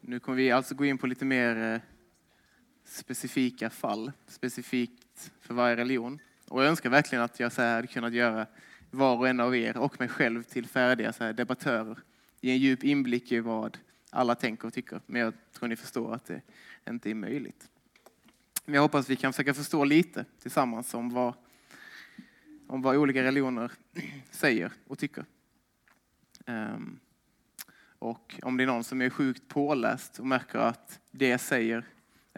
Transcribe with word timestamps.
Nu 0.00 0.20
kommer 0.20 0.36
vi 0.36 0.50
alltså 0.50 0.74
gå 0.74 0.84
in 0.84 0.98
på 0.98 1.06
lite 1.06 1.24
mer 1.24 1.74
eh, 1.74 1.80
specifika 2.84 3.70
fall, 3.70 4.12
specifikt 4.26 5.32
för 5.40 5.54
varje 5.54 5.76
religion. 5.76 6.18
Och 6.48 6.62
jag 6.62 6.68
önskar 6.68 6.90
verkligen 6.90 7.24
att 7.24 7.40
jag 7.40 7.52
så 7.52 7.62
här 7.62 7.74
hade 7.74 7.86
kunnat 7.86 8.12
göra 8.12 8.46
var 8.90 9.16
och 9.16 9.28
en 9.28 9.40
av 9.40 9.56
er 9.56 9.76
och 9.76 10.00
mig 10.00 10.08
själv 10.08 10.42
till 10.42 10.66
färdiga 10.66 11.12
så 11.12 11.24
här 11.24 11.32
debattörer. 11.32 11.98
Ge 12.40 12.52
en 12.52 12.58
djup 12.58 12.84
inblick 12.84 13.32
i 13.32 13.40
vad 13.40 13.78
alla 14.10 14.34
tänker 14.34 14.68
och 14.68 14.74
tycker. 14.74 15.00
Men 15.06 15.20
jag 15.20 15.34
tror 15.52 15.68
ni 15.68 15.76
förstår 15.76 16.14
att 16.14 16.24
det 16.24 16.42
inte 16.88 17.10
är 17.10 17.14
möjligt. 17.14 17.68
Men 18.64 18.74
jag 18.74 18.82
hoppas 18.82 19.10
vi 19.10 19.16
kan 19.16 19.32
försöka 19.32 19.54
förstå 19.54 19.84
lite 19.84 20.24
tillsammans 20.42 20.94
om 20.94 21.10
vad, 21.10 21.34
om 22.66 22.82
vad 22.82 22.96
olika 22.96 23.22
religioner 23.22 23.72
säger 24.30 24.72
och 24.86 24.98
tycker. 24.98 25.24
Um, 26.46 27.00
och 28.00 28.40
om 28.42 28.56
det 28.56 28.64
är 28.64 28.66
någon 28.66 28.84
som 28.84 29.02
är 29.02 29.10
sjukt 29.10 29.48
påläst 29.48 30.18
och 30.18 30.26
märker 30.26 30.58
att 30.58 31.00
det 31.10 31.28
jag 31.28 31.40
säger 31.40 31.84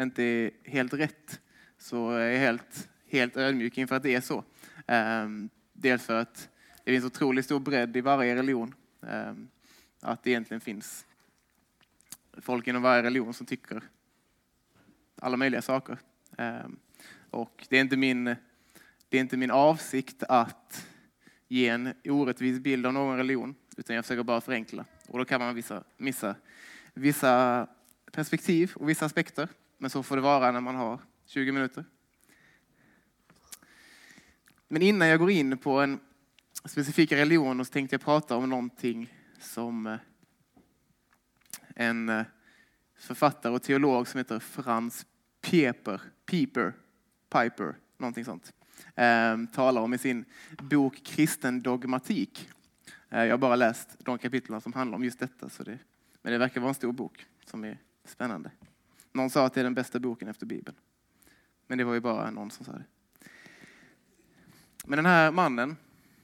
inte 0.00 0.22
är 0.22 0.50
helt 0.64 0.92
rätt 0.92 1.40
så 1.78 2.10
är 2.10 2.30
jag 2.30 2.38
helt, 2.38 2.88
helt 3.08 3.36
ödmjuk 3.36 3.78
inför 3.78 3.96
att 3.96 4.02
det 4.02 4.14
är 4.14 4.20
så. 4.20 4.44
Ehm, 4.86 5.48
dels 5.72 6.06
för 6.06 6.14
att 6.14 6.48
det 6.84 6.92
finns 6.92 7.04
otroligt 7.04 7.44
stor 7.44 7.60
bredd 7.60 7.96
i 7.96 8.00
varje 8.00 8.36
religion. 8.36 8.74
Ehm, 9.06 9.48
att 10.00 10.22
det 10.22 10.30
egentligen 10.30 10.60
finns 10.60 11.06
folk 12.32 12.66
inom 12.66 12.82
varje 12.82 13.02
religion 13.02 13.34
som 13.34 13.46
tycker 13.46 13.82
alla 15.20 15.36
möjliga 15.36 15.62
saker. 15.62 15.98
Ehm, 16.38 16.78
och 17.30 17.66
det 17.68 17.76
är 17.76 17.80
inte 17.80 17.96
min, 17.96 18.24
det 19.08 19.16
är 19.16 19.20
inte 19.20 19.36
min 19.36 19.50
avsikt 19.50 20.22
att 20.22 20.86
ge 21.48 21.68
en 21.68 21.94
orättvis 22.04 22.58
bild 22.60 22.86
av 22.86 22.92
någon 22.92 23.16
religion, 23.16 23.54
utan 23.76 23.96
jag 23.96 24.04
försöker 24.04 24.22
bara 24.22 24.40
förenkla. 24.40 24.84
Och 25.12 25.18
då 25.18 25.24
kan 25.24 25.40
man 25.40 25.54
vissa, 25.54 25.84
missa 25.96 26.34
vissa 26.94 27.66
perspektiv 28.12 28.72
och 28.74 28.88
vissa 28.88 29.06
aspekter. 29.06 29.48
Men 29.78 29.90
så 29.90 30.02
får 30.02 30.16
det 30.16 30.22
vara 30.22 30.52
när 30.52 30.60
man 30.60 30.74
har 30.74 30.98
20 31.26 31.52
minuter. 31.52 31.84
Men 34.68 34.82
innan 34.82 35.08
jag 35.08 35.18
går 35.18 35.30
in 35.30 35.58
på 35.58 35.80
en 35.80 36.00
specifik 36.64 37.12
religion 37.12 37.64
så 37.64 37.72
tänkte 37.72 37.94
jag 37.94 38.00
prata 38.00 38.36
om 38.36 38.48
någonting 38.48 39.14
som 39.40 39.86
eh, 39.86 39.98
en 41.76 42.08
eh, 42.08 42.24
författare 42.98 43.52
och 43.52 43.62
teolog 43.62 44.08
som 44.08 44.18
heter 44.18 44.38
Frans 44.38 45.06
Pieper, 45.40 46.00
Pieper, 46.26 46.72
Piper, 47.32 47.74
någonting 47.98 48.24
sånt, 48.24 48.52
eh, 48.94 49.36
talar 49.52 49.82
om 49.82 49.94
i 49.94 49.98
sin 49.98 50.24
bok 50.58 51.00
Kristen 51.04 51.62
dogmatik. 51.62 52.48
Eh, 53.12 53.24
jag 53.24 53.30
har 53.30 53.38
bara 53.38 53.56
läst 53.56 53.96
de 53.98 54.18
kapitlen 54.18 54.60
som 54.60 54.72
handlar 54.72 54.96
om 54.96 55.04
just 55.04 55.18
detta, 55.18 55.48
så 55.48 55.62
det, 55.62 55.78
men 56.22 56.32
det 56.32 56.38
verkar 56.38 56.60
vara 56.60 56.68
en 56.68 56.74
stor 56.74 56.92
bok 56.92 57.26
som 57.44 57.64
är 57.64 57.78
spännande. 58.04 58.50
Någon 59.12 59.30
sa 59.30 59.46
att 59.46 59.54
det 59.54 59.60
är 59.60 59.64
den 59.64 59.74
bästa 59.74 59.98
boken 59.98 60.28
efter 60.28 60.46
Bibeln. 60.46 60.76
Men 61.66 61.78
det 61.78 61.84
var 61.84 61.94
ju 61.94 62.00
bara 62.00 62.30
någon 62.30 62.50
som 62.50 62.64
sa 62.64 62.72
det. 62.72 62.84
Men 64.84 64.96
den 64.96 65.06
här 65.06 65.30
mannen, 65.30 65.76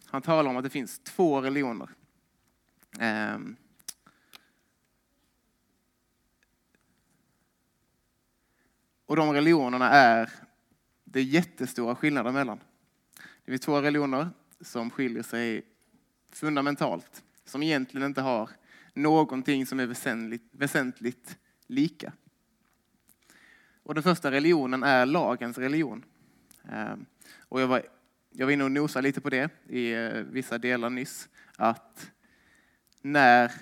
han 0.06 0.22
talar 0.22 0.50
om 0.50 0.56
att 0.56 0.64
det 0.64 0.70
finns 0.70 0.98
två 0.98 1.40
religioner. 1.40 1.88
Um, 3.00 3.56
Och 9.08 9.16
de 9.16 9.32
religionerna 9.32 9.90
är 9.90 10.30
det 11.04 11.22
jättestora 11.22 11.94
skillnader 11.94 12.32
mellan. 12.32 12.60
Det 13.44 13.50
finns 13.50 13.60
två 13.60 13.80
religioner 13.80 14.28
som 14.60 14.90
skiljer 14.90 15.22
sig 15.22 15.62
fundamentalt, 16.32 17.22
som 17.44 17.62
egentligen 17.62 18.06
inte 18.06 18.20
har 18.20 18.50
någonting 18.94 19.66
som 19.66 19.80
är 19.80 19.86
väsentligt, 19.86 20.48
väsentligt 20.52 21.38
lika. 21.66 22.12
Och 23.82 23.94
den 23.94 24.02
första 24.02 24.30
religionen 24.30 24.82
är 24.82 25.06
lagens 25.06 25.58
religion. 25.58 26.04
Ehm, 26.68 27.06
och 27.38 27.60
jag 27.60 27.66
var, 27.66 27.82
jag 28.30 28.46
var 28.46 28.52
inne 28.52 28.64
och 28.64 28.70
nosade 28.70 29.02
lite 29.02 29.20
på 29.20 29.30
det 29.30 29.50
i 29.68 29.92
eh, 29.92 30.10
vissa 30.12 30.58
delar 30.58 30.90
nyss, 30.90 31.28
att 31.56 32.10
när, 33.02 33.52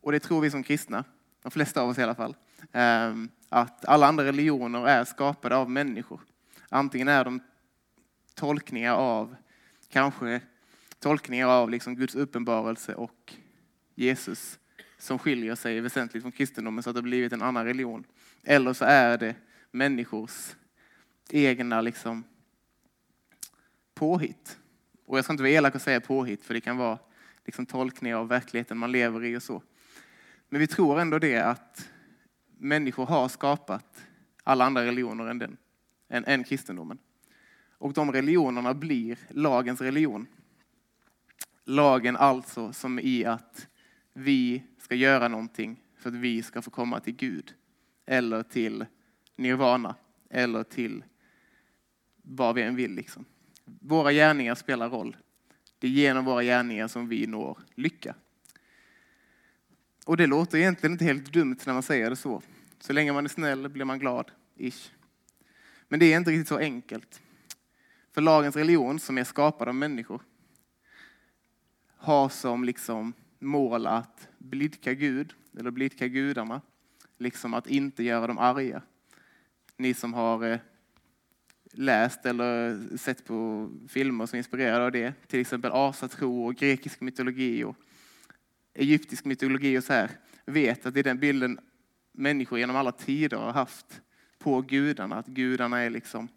och 0.00 0.12
det 0.12 0.20
tror 0.20 0.40
vi 0.40 0.50
som 0.50 0.62
kristna, 0.62 1.04
de 1.42 1.50
flesta 1.50 1.82
av 1.82 1.88
oss 1.88 1.98
i 1.98 2.02
alla 2.02 2.14
fall, 2.14 2.36
ehm, 2.72 3.28
att 3.48 3.84
alla 3.84 4.06
andra 4.06 4.24
religioner 4.24 4.86
är 4.86 5.04
skapade 5.04 5.56
av 5.56 5.70
människor. 5.70 6.20
Antingen 6.68 7.08
är 7.08 7.24
de 7.24 7.40
tolkningar 8.34 8.94
av, 8.94 9.36
kanske 9.88 10.40
tolkningar 11.02 11.46
av 11.46 11.70
liksom 11.70 11.94
Guds 11.94 12.14
uppenbarelse 12.14 12.94
och 12.94 13.34
Jesus 13.94 14.58
som 14.98 15.18
skiljer 15.18 15.54
sig 15.54 15.80
väsentligt 15.80 16.22
från 16.22 16.32
kristendomen 16.32 16.82
så 16.82 16.90
att 16.90 16.94
det 16.94 17.00
har 17.00 17.02
blivit 17.02 17.32
en 17.32 17.42
annan 17.42 17.64
religion. 17.64 18.04
Eller 18.42 18.72
så 18.72 18.84
är 18.84 19.18
det 19.18 19.34
människors 19.70 20.54
egna 21.30 21.80
liksom, 21.80 22.24
påhitt. 23.94 24.58
Och 25.06 25.18
jag 25.18 25.24
ska 25.24 25.32
inte 25.32 25.42
vara 25.42 25.52
elak 25.52 25.74
och 25.74 25.80
säga 25.80 26.00
påhitt, 26.00 26.44
för 26.44 26.54
det 26.54 26.60
kan 26.60 26.76
vara 26.76 26.98
liksom, 27.44 27.66
tolkningar 27.66 28.16
av 28.16 28.28
verkligheten 28.28 28.78
man 28.78 28.92
lever 28.92 29.24
i 29.24 29.36
och 29.36 29.42
så. 29.42 29.62
Men 30.48 30.60
vi 30.60 30.66
tror 30.66 31.00
ändå 31.00 31.18
det 31.18 31.38
att 31.38 31.88
människor 32.58 33.06
har 33.06 33.28
skapat 33.28 34.04
alla 34.44 34.64
andra 34.64 34.84
religioner 34.84 35.26
än, 35.26 35.38
den, 35.38 35.56
än, 36.08 36.24
än 36.24 36.44
kristendomen. 36.44 36.98
Och 37.78 37.92
de 37.92 38.12
religionerna 38.12 38.74
blir 38.74 39.18
lagens 39.28 39.80
religion. 39.80 40.26
Lagen 41.64 42.16
alltså 42.16 42.72
som 42.72 42.98
i 42.98 43.24
att 43.24 43.66
vi 44.12 44.62
ska 44.78 44.94
göra 44.94 45.28
någonting 45.28 45.82
för 45.98 46.08
att 46.08 46.16
vi 46.16 46.42
ska 46.42 46.62
få 46.62 46.70
komma 46.70 47.00
till 47.00 47.14
Gud. 47.14 47.54
Eller 48.06 48.42
till 48.42 48.86
nirvana. 49.36 49.94
Eller 50.30 50.62
till 50.62 51.04
vad 52.22 52.54
vi 52.54 52.62
än 52.62 52.76
vill. 52.76 52.94
Liksom. 52.94 53.24
Våra 53.64 54.12
gärningar 54.12 54.54
spelar 54.54 54.88
roll. 54.88 55.16
Det 55.78 55.86
är 55.86 55.90
genom 55.90 56.24
våra 56.24 56.42
gärningar 56.42 56.88
som 56.88 57.08
vi 57.08 57.26
når 57.26 57.58
lycka. 57.74 58.14
Och 60.06 60.16
det 60.16 60.26
låter 60.26 60.58
egentligen 60.58 60.92
inte 60.92 61.04
helt 61.04 61.32
dumt 61.32 61.58
när 61.66 61.72
man 61.72 61.82
säger 61.82 62.10
det 62.10 62.16
så. 62.16 62.42
Så 62.80 62.92
länge 62.92 63.12
man 63.12 63.24
är 63.24 63.28
snäll 63.28 63.68
blir 63.68 63.84
man 63.84 63.98
glad. 63.98 64.30
Ish. 64.56 64.92
Men 65.88 66.00
det 66.00 66.12
är 66.12 66.16
inte 66.16 66.30
riktigt 66.30 66.48
så 66.48 66.58
enkelt. 66.58 67.20
För 68.12 68.20
lagens 68.20 68.56
religion, 68.56 68.98
som 68.98 69.18
är 69.18 69.24
skapad 69.24 69.68
av 69.68 69.74
människor, 69.74 70.22
har 72.02 72.28
som 72.28 72.64
liksom 72.64 73.12
mål 73.38 73.86
att 73.86 74.28
blidka 74.38 74.94
Gud, 74.94 75.34
eller 75.58 75.70
blidka 75.70 76.08
gudarna, 76.08 76.60
liksom 77.18 77.54
att 77.54 77.66
inte 77.66 78.02
göra 78.02 78.26
dem 78.26 78.38
arga. 78.38 78.82
Ni 79.76 79.94
som 79.94 80.14
har 80.14 80.44
eh, 80.44 80.58
läst 81.72 82.26
eller 82.26 82.78
sett 82.96 83.24
på 83.24 83.68
filmer 83.88 84.26
som 84.26 84.36
är 84.36 84.38
inspirerade 84.38 84.84
av 84.84 84.92
det, 84.92 85.14
till 85.26 85.40
exempel 85.40 85.72
asatro 85.72 86.44
och 86.44 86.54
grekisk 86.54 87.00
mytologi 87.00 87.64
och 87.64 87.76
egyptisk 88.74 89.24
mytologi 89.24 89.78
och 89.78 89.84
så 89.84 89.92
här, 89.92 90.10
vet 90.46 90.86
att 90.86 90.94
det 90.94 91.00
är 91.00 91.04
den 91.04 91.18
bilden 91.18 91.58
människor 92.12 92.58
genom 92.58 92.76
alla 92.76 92.92
tider 92.92 93.36
har 93.36 93.52
haft 93.52 94.00
på 94.38 94.60
gudarna, 94.60 95.16
att 95.16 95.26
gudarna 95.26 95.78
är 95.78 95.90
liksom 95.90 96.28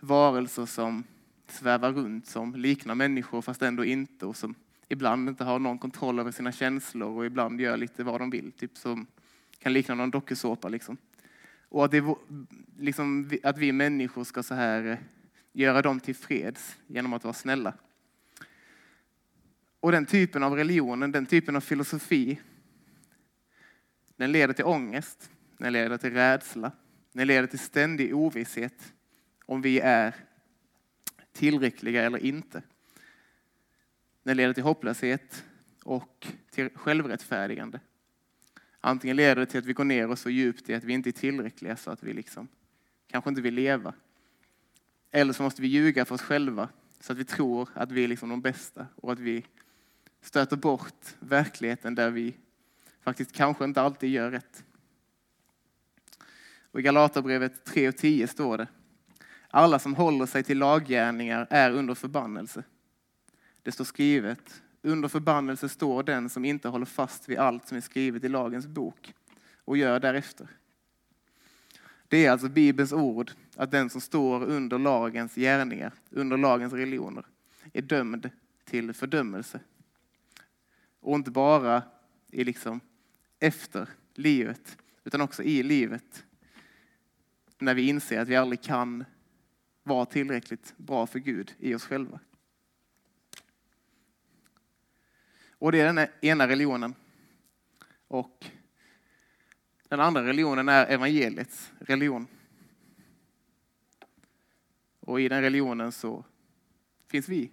varelser 0.00 0.66
som 0.66 1.04
svävar 1.48 1.92
runt, 1.92 2.26
som 2.26 2.54
liknar 2.54 2.94
människor 2.94 3.42
fast 3.42 3.62
ändå 3.62 3.84
inte 3.84 4.26
och 4.26 4.36
som 4.36 4.54
ibland 4.88 5.28
inte 5.28 5.44
har 5.44 5.58
någon 5.58 5.78
kontroll 5.78 6.18
över 6.18 6.30
sina 6.30 6.52
känslor 6.52 7.16
och 7.16 7.26
ibland 7.26 7.60
gör 7.60 7.76
lite 7.76 8.04
vad 8.04 8.20
de 8.20 8.30
vill. 8.30 8.52
Typ 8.52 8.76
som 8.76 9.06
kan 9.58 9.72
likna 9.72 9.94
någon 9.94 10.10
dokusåpa. 10.10 10.68
Liksom. 10.68 10.96
Och 11.68 11.84
att, 11.84 11.90
det, 11.90 12.14
liksom, 12.78 13.30
att 13.42 13.58
vi 13.58 13.72
människor 13.72 14.24
ska 14.24 14.42
så 14.42 14.54
här 14.54 14.84
eh, 14.84 14.98
göra 15.52 15.82
dem 15.82 16.00
till 16.00 16.14
freds 16.14 16.76
genom 16.86 17.12
att 17.12 17.24
vara 17.24 17.34
snälla. 17.34 17.74
Och 19.80 19.92
den 19.92 20.06
typen 20.06 20.42
av 20.42 20.56
religionen, 20.56 21.12
den 21.12 21.26
typen 21.26 21.56
av 21.56 21.60
filosofi, 21.60 22.40
den 24.16 24.32
leder 24.32 24.54
till 24.54 24.64
ångest, 24.64 25.30
den 25.58 25.72
leder 25.72 25.96
till 25.96 26.12
rädsla, 26.12 26.72
den 27.12 27.26
leder 27.26 27.46
till 27.46 27.58
ständig 27.58 28.16
ovisshet 28.16 28.92
om 29.46 29.62
vi 29.62 29.80
är 29.80 30.14
tillräckliga 31.32 32.02
eller 32.02 32.18
inte. 32.18 32.62
Den 34.28 34.36
leder 34.36 34.54
till 34.54 34.62
hopplöshet 34.62 35.44
och 35.84 36.26
till 36.50 36.70
självrättfärdigande. 36.74 37.80
Antingen 38.80 39.16
leder 39.16 39.36
det 39.36 39.46
till 39.46 39.58
att 39.58 39.64
vi 39.64 39.72
går 39.72 39.84
ner 39.84 40.10
oss 40.10 40.20
så 40.20 40.30
djupt 40.30 40.68
i 40.68 40.74
att 40.74 40.84
vi 40.84 40.92
inte 40.92 41.10
är 41.10 41.12
tillräckliga 41.12 41.76
så 41.76 41.90
att 41.90 42.02
vi 42.02 42.12
liksom 42.12 42.48
kanske 43.10 43.30
inte 43.30 43.40
vill 43.42 43.54
leva. 43.54 43.94
Eller 45.10 45.32
så 45.32 45.42
måste 45.42 45.62
vi 45.62 45.68
ljuga 45.68 46.04
för 46.04 46.14
oss 46.14 46.22
själva 46.22 46.68
så 47.00 47.12
att 47.12 47.18
vi 47.18 47.24
tror 47.24 47.68
att 47.74 47.92
vi 47.92 48.04
är 48.04 48.08
liksom 48.08 48.28
de 48.28 48.40
bästa 48.40 48.86
och 48.96 49.12
att 49.12 49.18
vi 49.18 49.44
stöter 50.20 50.56
bort 50.56 51.16
verkligheten 51.18 51.94
där 51.94 52.10
vi 52.10 52.34
faktiskt 53.00 53.32
kanske 53.32 53.64
inte 53.64 53.82
alltid 53.82 54.10
gör 54.10 54.30
rätt. 54.30 54.64
Och 56.70 56.80
I 56.80 56.82
Galaterbrevet 56.82 57.64
3 57.64 57.88
och 57.88 57.96
10 57.96 58.26
står 58.26 58.58
det 58.58 58.68
Alla 59.50 59.78
som 59.78 59.94
håller 59.94 60.26
sig 60.26 60.42
till 60.42 60.58
laggärningar 60.58 61.46
är 61.50 61.70
under 61.70 61.94
förbannelse. 61.94 62.64
Det 63.68 63.72
står 63.72 63.84
skrivet, 63.84 64.62
under 64.82 65.08
förbannelse 65.08 65.68
står 65.68 66.02
den 66.02 66.28
som 66.28 66.44
inte 66.44 66.68
håller 66.68 66.86
fast 66.86 67.28
vid 67.28 67.38
allt 67.38 67.68
som 67.68 67.76
är 67.76 67.80
skrivet 67.80 68.24
i 68.24 68.28
lagens 68.28 68.66
bok, 68.66 69.14
och 69.64 69.76
gör 69.76 70.00
därefter. 70.00 70.48
Det 72.08 72.26
är 72.26 72.30
alltså 72.30 72.48
Bibelns 72.48 72.92
ord 72.92 73.30
att 73.56 73.70
den 73.70 73.90
som 73.90 74.00
står 74.00 74.44
under 74.44 74.78
lagens 74.78 75.34
gärningar, 75.34 75.92
under 76.10 76.36
lagens 76.36 76.72
religioner, 76.72 77.26
är 77.72 77.82
dömd 77.82 78.30
till 78.64 78.92
fördömelse. 78.92 79.60
Och 81.00 81.14
inte 81.14 81.30
bara 81.30 81.82
i 82.30 82.44
liksom 82.44 82.80
efter 83.38 83.88
livet, 84.14 84.78
utan 85.04 85.20
också 85.20 85.42
i 85.42 85.62
livet. 85.62 86.24
När 87.58 87.74
vi 87.74 87.88
inser 87.88 88.20
att 88.20 88.28
vi 88.28 88.36
aldrig 88.36 88.62
kan 88.62 89.04
vara 89.82 90.06
tillräckligt 90.06 90.74
bra 90.76 91.06
för 91.06 91.18
Gud 91.18 91.54
i 91.58 91.74
oss 91.74 91.84
själva. 91.84 92.20
Och 95.58 95.72
det 95.72 95.80
är 95.80 95.92
den 95.92 96.06
ena 96.20 96.48
religionen. 96.48 96.94
Och 98.08 98.46
den 99.88 100.00
andra 100.00 100.24
religionen 100.24 100.68
är 100.68 100.86
evangeliets 100.86 101.72
religion. 101.80 102.26
Och 105.00 105.20
i 105.20 105.28
den 105.28 105.42
religionen 105.42 105.92
så 105.92 106.24
finns 107.06 107.28
vi. 107.28 107.50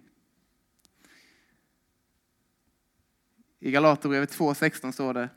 I 3.58 3.70
Galaterbrevet 3.70 4.38
2.16 4.38 4.92
står 4.92 5.14
det 5.14 5.28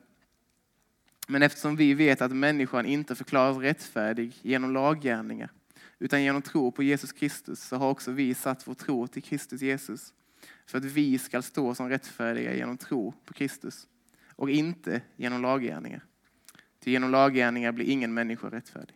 Men 1.27 1.43
eftersom 1.43 1.75
vi 1.75 1.93
vet 1.93 2.21
att 2.21 2.31
människan 2.31 2.85
inte 2.85 3.15
förklaras 3.15 3.57
rättfärdig 3.57 4.33
genom 4.41 4.73
laggärningar 4.73 5.49
utan 5.99 6.23
genom 6.23 6.41
tro 6.41 6.71
på 6.71 6.83
Jesus 6.83 7.11
Kristus 7.11 7.63
så 7.63 7.75
har 7.75 7.89
också 7.89 8.11
vi 8.11 8.33
satt 8.33 8.67
vår 8.67 8.73
tro 8.73 9.07
till 9.07 9.23
Kristus 9.23 9.61
Jesus 9.61 10.13
för 10.69 10.77
att 10.77 10.83
vi 10.83 11.17
ska 11.17 11.41
stå 11.41 11.75
som 11.75 11.89
rättfärdiga 11.89 12.55
genom 12.55 12.77
tro 12.77 13.13
på 13.25 13.33
Kristus 13.33 13.87
och 14.35 14.49
inte 14.49 15.01
genom 15.15 15.41
laggärningar. 15.41 16.05
Till 16.79 16.93
genom 16.93 17.11
laggärningar 17.11 17.71
blir 17.71 17.85
ingen 17.85 18.13
människa 18.13 18.49
rättfärdig. 18.49 18.95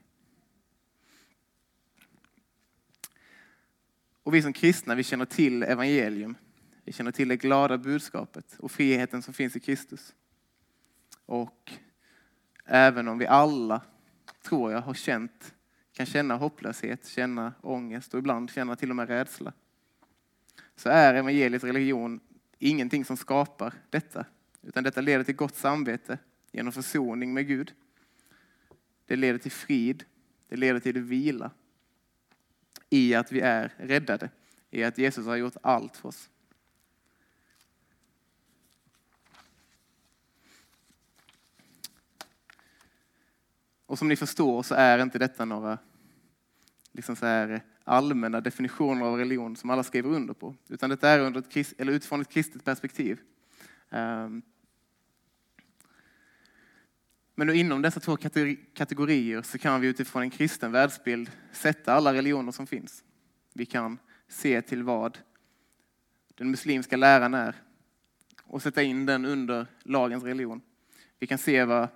Och 4.23 4.33
vi 4.33 4.41
som 4.41 4.53
kristna, 4.53 4.95
vi 4.95 5.03
känner 5.03 5.25
till 5.25 5.63
evangelium. 5.63 6.35
Vi 6.83 6.93
känner 6.93 7.11
till 7.11 7.27
det 7.27 7.37
glada 7.37 7.77
budskapet 7.77 8.55
och 8.59 8.71
friheten 8.71 9.21
som 9.21 9.33
finns 9.33 9.55
i 9.55 9.59
Kristus. 9.59 10.13
Och 11.25 11.71
även 12.65 13.07
om 13.07 13.17
vi 13.17 13.27
alla, 13.27 13.81
tror 14.41 14.71
jag, 14.71 14.81
har 14.81 14.93
känt, 14.93 15.53
kan 15.93 16.05
känna 16.05 16.35
hopplöshet, 16.35 17.07
känna 17.07 17.53
ångest 17.61 18.13
och 18.13 18.19
ibland 18.19 18.51
känna 18.51 18.75
till 18.75 18.89
och 18.89 18.95
med 18.95 19.07
rädsla. 19.07 19.53
Så 20.75 20.89
är 20.89 21.13
evangeliets 21.13 21.63
religion 21.63 22.19
ingenting 22.59 23.05
som 23.05 23.17
skapar 23.17 23.73
detta, 23.89 24.25
utan 24.61 24.83
detta 24.83 25.01
leder 25.01 25.23
till 25.23 25.35
gott 25.35 25.55
samvete 25.55 26.17
genom 26.51 26.73
försoning 26.73 27.33
med 27.33 27.47
Gud. 27.47 27.73
Det 29.05 29.15
leder 29.15 29.39
till 29.39 29.51
frid, 29.51 30.03
det 30.47 30.55
leder 30.55 30.79
till 30.79 31.01
vila 31.01 31.51
i 32.89 33.15
att 33.15 33.31
vi 33.31 33.39
är 33.39 33.73
räddade, 33.77 34.29
i 34.69 34.83
att 34.83 34.97
Jesus 34.97 35.25
har 35.25 35.35
gjort 35.35 35.57
allt 35.61 35.97
för 35.97 36.09
oss. 36.09 36.29
Och 43.85 43.99
som 43.99 44.07
ni 44.07 44.15
förstår 44.15 44.63
så 44.63 44.75
är 44.75 44.99
inte 44.99 45.19
detta 45.19 45.45
några 45.45 45.77
liksom 46.91 47.15
så 47.15 47.25
här 47.25 47.61
allmänna 47.83 48.41
definitioner 48.41 49.05
av 49.05 49.17
religion 49.17 49.55
som 49.55 49.69
alla 49.69 49.83
skriver 49.83 50.09
under 50.09 50.33
på, 50.33 50.55
utan 50.67 50.89
detta 50.89 51.09
är 51.09 51.19
under 51.19 51.39
ett, 51.39 51.73
eller 51.77 51.93
utifrån 51.93 52.21
ett 52.21 52.29
kristet 52.29 52.65
perspektiv. 52.65 53.19
Ehm. 53.89 54.41
Men 57.35 57.49
inom 57.49 57.81
dessa 57.81 57.99
två 57.99 58.17
kategorier 58.73 59.41
så 59.41 59.57
kan 59.57 59.81
vi 59.81 59.87
utifrån 59.87 60.21
en 60.21 60.29
kristen 60.29 60.71
världsbild 60.71 61.31
sätta 61.51 61.93
alla 61.93 62.13
religioner 62.13 62.51
som 62.51 62.67
finns. 62.67 63.03
Vi 63.53 63.65
kan 63.65 63.97
se 64.27 64.61
till 64.61 64.83
vad 64.83 65.17
den 66.35 66.51
muslimska 66.51 66.97
läran 66.97 67.33
är 67.33 67.55
och 68.43 68.61
sätta 68.61 68.83
in 68.83 69.05
den 69.05 69.25
under 69.25 69.67
lagens 69.83 70.23
religion. 70.23 70.61
Vi 71.19 71.27
kan 71.27 71.37
se 71.37 71.65
vad 71.65 71.87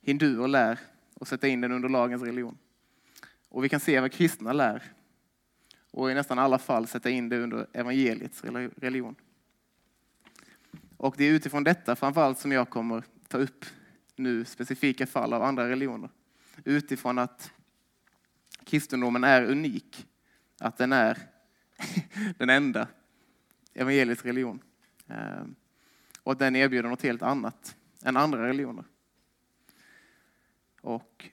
hinduer 0.00 0.48
lär 0.48 0.78
och 1.14 1.28
sätta 1.28 1.48
in 1.48 1.60
den 1.60 1.72
under 1.72 1.88
lagens 1.88 2.22
religion. 2.22 2.58
Och 3.48 3.64
vi 3.64 3.68
kan 3.68 3.80
se 3.80 4.00
vad 4.00 4.12
kristna 4.12 4.52
lär 4.52 4.82
och 5.90 6.10
i 6.10 6.14
nästan 6.14 6.38
alla 6.38 6.58
fall 6.58 6.86
sätta 6.86 7.10
in 7.10 7.28
det 7.28 7.38
under 7.38 7.66
evangeliets 7.72 8.44
religion. 8.76 9.14
Och 10.96 11.14
det 11.18 11.24
är 11.24 11.32
utifrån 11.32 11.64
detta 11.64 11.96
framförallt 11.96 12.38
som 12.38 12.52
jag 12.52 12.70
kommer 12.70 13.04
ta 13.28 13.38
upp 13.38 13.64
nu 14.16 14.44
specifika 14.44 15.06
fall 15.06 15.32
av 15.32 15.42
andra 15.42 15.68
religioner. 15.68 16.10
Utifrån 16.64 17.18
att 17.18 17.52
kristendomen 18.64 19.24
är 19.24 19.42
unik, 19.42 20.06
att 20.58 20.76
den 20.76 20.92
är 20.92 21.18
den 22.38 22.50
enda 22.50 22.88
evangelisk 23.74 24.26
religion. 24.26 24.62
Eh, 25.06 25.44
och 26.22 26.32
att 26.32 26.38
den 26.38 26.56
erbjuder 26.56 26.88
något 26.88 27.02
helt 27.02 27.22
annat 27.22 27.76
än 28.02 28.16
andra 28.16 28.48
religioner. 28.48 28.84
Och 30.80 31.30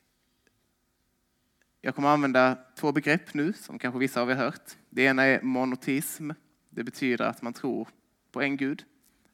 jag 1.87 1.95
kommer 1.95 2.09
använda 2.09 2.57
två 2.75 2.91
begrepp 2.91 3.33
nu 3.33 3.53
som 3.53 3.79
kanske 3.79 3.99
vissa 3.99 4.21
av 4.21 4.31
er 4.31 4.35
hört. 4.35 4.77
Det 4.89 5.01
ena 5.03 5.23
är 5.23 5.41
monoteism. 5.41 6.31
Det 6.69 6.83
betyder 6.83 7.25
att 7.25 7.41
man 7.41 7.53
tror 7.53 7.87
på 8.31 8.41
en 8.41 8.57
gud. 8.57 8.85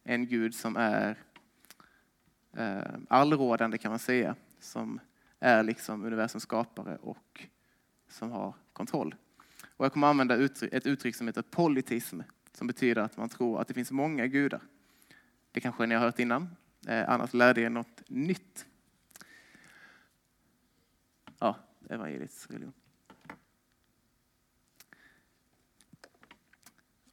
En 0.04 0.28
gud 0.28 0.56
som 0.56 0.78
är 0.78 1.18
eh, 2.58 2.94
allrådande 3.08 3.78
kan 3.78 3.92
man 3.92 4.00
säga. 4.00 4.36
Som 4.60 5.00
är 5.40 5.64
liksom 5.64 6.06
universums 6.06 6.44
skapare 6.44 6.98
och 7.02 7.46
som 8.10 8.32
har 8.32 8.54
kontroll. 8.74 9.16
Och 9.78 9.86
jag 9.86 9.94
kommer 9.94 10.08
använda 10.08 10.44
ett 10.72 10.88
uttryck 10.88 11.16
som 11.16 11.28
heter 11.28 11.42
politism. 11.42 12.22
Som 12.52 12.68
betyder 12.68 13.02
att 13.02 13.18
man 13.18 13.30
tror 13.30 13.62
att 13.62 13.68
det 13.68 13.74
finns 13.74 13.92
många 13.92 14.28
gudar. 14.28 14.62
Det 15.52 15.60
kanske 15.60 15.86
ni 15.86 15.96
har 15.96 16.02
hört 16.02 16.20
innan. 16.20 16.56
Eh, 16.88 17.10
annars 17.10 17.34
lärde 17.34 17.62
er 17.62 17.70
något 17.70 18.02
nytt. 18.08 18.66
Ja, 21.40 21.56
evangeliets 21.90 22.48
religion. 22.48 22.74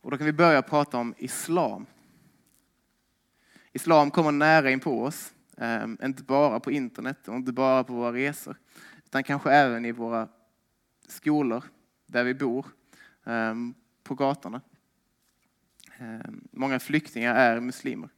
Och 0.01 0.11
då 0.11 0.17
kan 0.17 0.27
vi 0.27 0.33
börja 0.33 0.63
prata 0.63 0.99
om 0.99 1.15
islam. 1.19 1.87
Islam 3.73 4.11
kommer 4.11 4.33
nära 4.33 4.71
in 4.71 4.81
på 4.81 5.03
oss, 5.03 5.35
ehm, 5.57 5.99
inte 6.03 6.23
bara 6.23 6.61
på 6.61 6.71
internet 6.71 7.29
och 7.29 7.35
inte 7.35 7.53
bara 7.53 7.85
på 7.85 7.93
våra 7.93 8.13
resor, 8.13 8.57
utan 9.05 9.25
kanske 9.25 9.53
även 9.53 9.85
i 9.85 9.93
våra 9.93 10.29
skolor, 11.07 11.65
där 12.07 12.25
vi 12.25 12.35
bor, 12.35 12.67
ehm, 13.25 13.75
på 14.03 14.15
gatorna. 14.15 14.61
Ehm, 15.99 16.49
många 16.51 16.79
flyktingar 16.79 17.35
är 17.35 17.61
muslimer. 17.61 18.09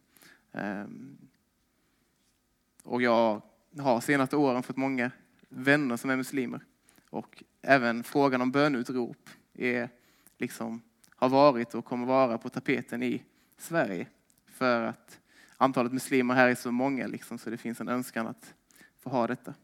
Och 2.84 3.02
jag 3.02 3.42
har 3.78 4.00
senaste 4.00 4.36
åren 4.36 4.62
fått 4.62 4.76
många 4.76 5.10
vänner 5.52 5.96
som 5.96 6.10
är 6.10 6.16
muslimer. 6.16 6.60
Och 7.10 7.42
även 7.62 8.04
frågan 8.04 8.42
om 8.42 8.50
bönutrop 8.50 9.30
är, 9.54 9.88
liksom, 10.38 10.82
har 11.16 11.28
varit 11.28 11.74
och 11.74 11.84
kommer 11.84 12.06
vara 12.06 12.38
på 12.38 12.48
tapeten 12.48 13.02
i 13.02 13.22
Sverige. 13.58 14.06
För 14.46 14.82
att 14.82 15.20
antalet 15.56 15.92
muslimer 15.92 16.34
här 16.34 16.48
är 16.48 16.54
så 16.54 16.72
många, 16.72 17.06
liksom, 17.06 17.38
så 17.38 17.50
det 17.50 17.56
finns 17.56 17.80
en 17.80 17.88
önskan 17.88 18.26
att 18.26 18.54
få 18.98 19.10
ha 19.10 19.26
detta. 19.26 19.54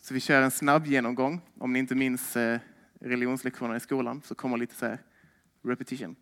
Så 0.00 0.14
vi 0.14 0.20
kör 0.20 0.42
en 0.42 0.50
snabb 0.50 0.86
genomgång. 0.86 1.40
Om 1.58 1.72
ni 1.72 1.78
inte 1.78 1.94
minns 1.94 2.36
eh, 2.36 2.60
religionslektionerna 3.00 3.76
i 3.76 3.80
skolan 3.80 4.22
så 4.24 4.34
kommer 4.34 4.56
lite 4.56 4.74
så 4.74 4.86
här 4.86 4.98
repetition. 5.62 6.16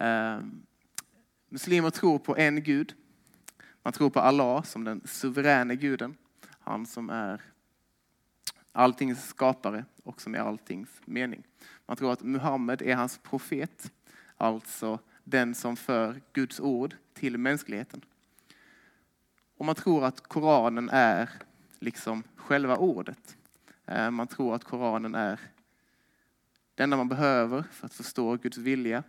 Um, 0.00 0.66
muslimer 1.48 1.90
tror 1.90 2.18
på 2.18 2.36
en 2.36 2.62
gud 2.62 2.94
man 3.88 3.92
tror 3.92 4.10
på 4.10 4.20
Allah 4.20 4.62
som 4.62 4.84
den 4.84 5.00
suveräne 5.04 5.76
guden. 5.76 6.16
Han 6.60 6.86
som 6.86 7.10
är 7.10 7.40
alltings 8.72 9.28
skapare 9.28 9.84
och 10.04 10.20
som 10.20 10.34
är 10.34 10.38
alltings 10.38 10.88
mening. 11.04 11.42
Man 11.86 11.96
tror 11.96 12.12
att 12.12 12.22
Muhammed 12.22 12.82
är 12.82 12.94
hans 12.94 13.18
profet, 13.18 13.92
alltså 14.36 14.98
den 15.24 15.54
som 15.54 15.76
för 15.76 16.20
Guds 16.32 16.60
ord 16.60 16.94
till 17.14 17.38
mänskligheten. 17.38 18.04
Och 19.56 19.64
man 19.64 19.74
tror 19.74 20.04
att 20.04 20.20
Koranen 20.20 20.88
är 20.92 21.30
liksom 21.78 22.22
själva 22.36 22.76
ordet. 22.76 23.36
Eh, 23.86 24.10
man 24.10 24.26
tror 24.26 24.54
att 24.54 24.64
Koranen 24.64 25.14
är 25.14 25.40
det 26.74 26.82
enda 26.82 26.96
man 26.96 27.08
behöver 27.08 27.62
för 27.62 27.86
att 27.86 27.94
förstå 27.94 28.36
Guds 28.36 28.58
vilja 28.58 29.02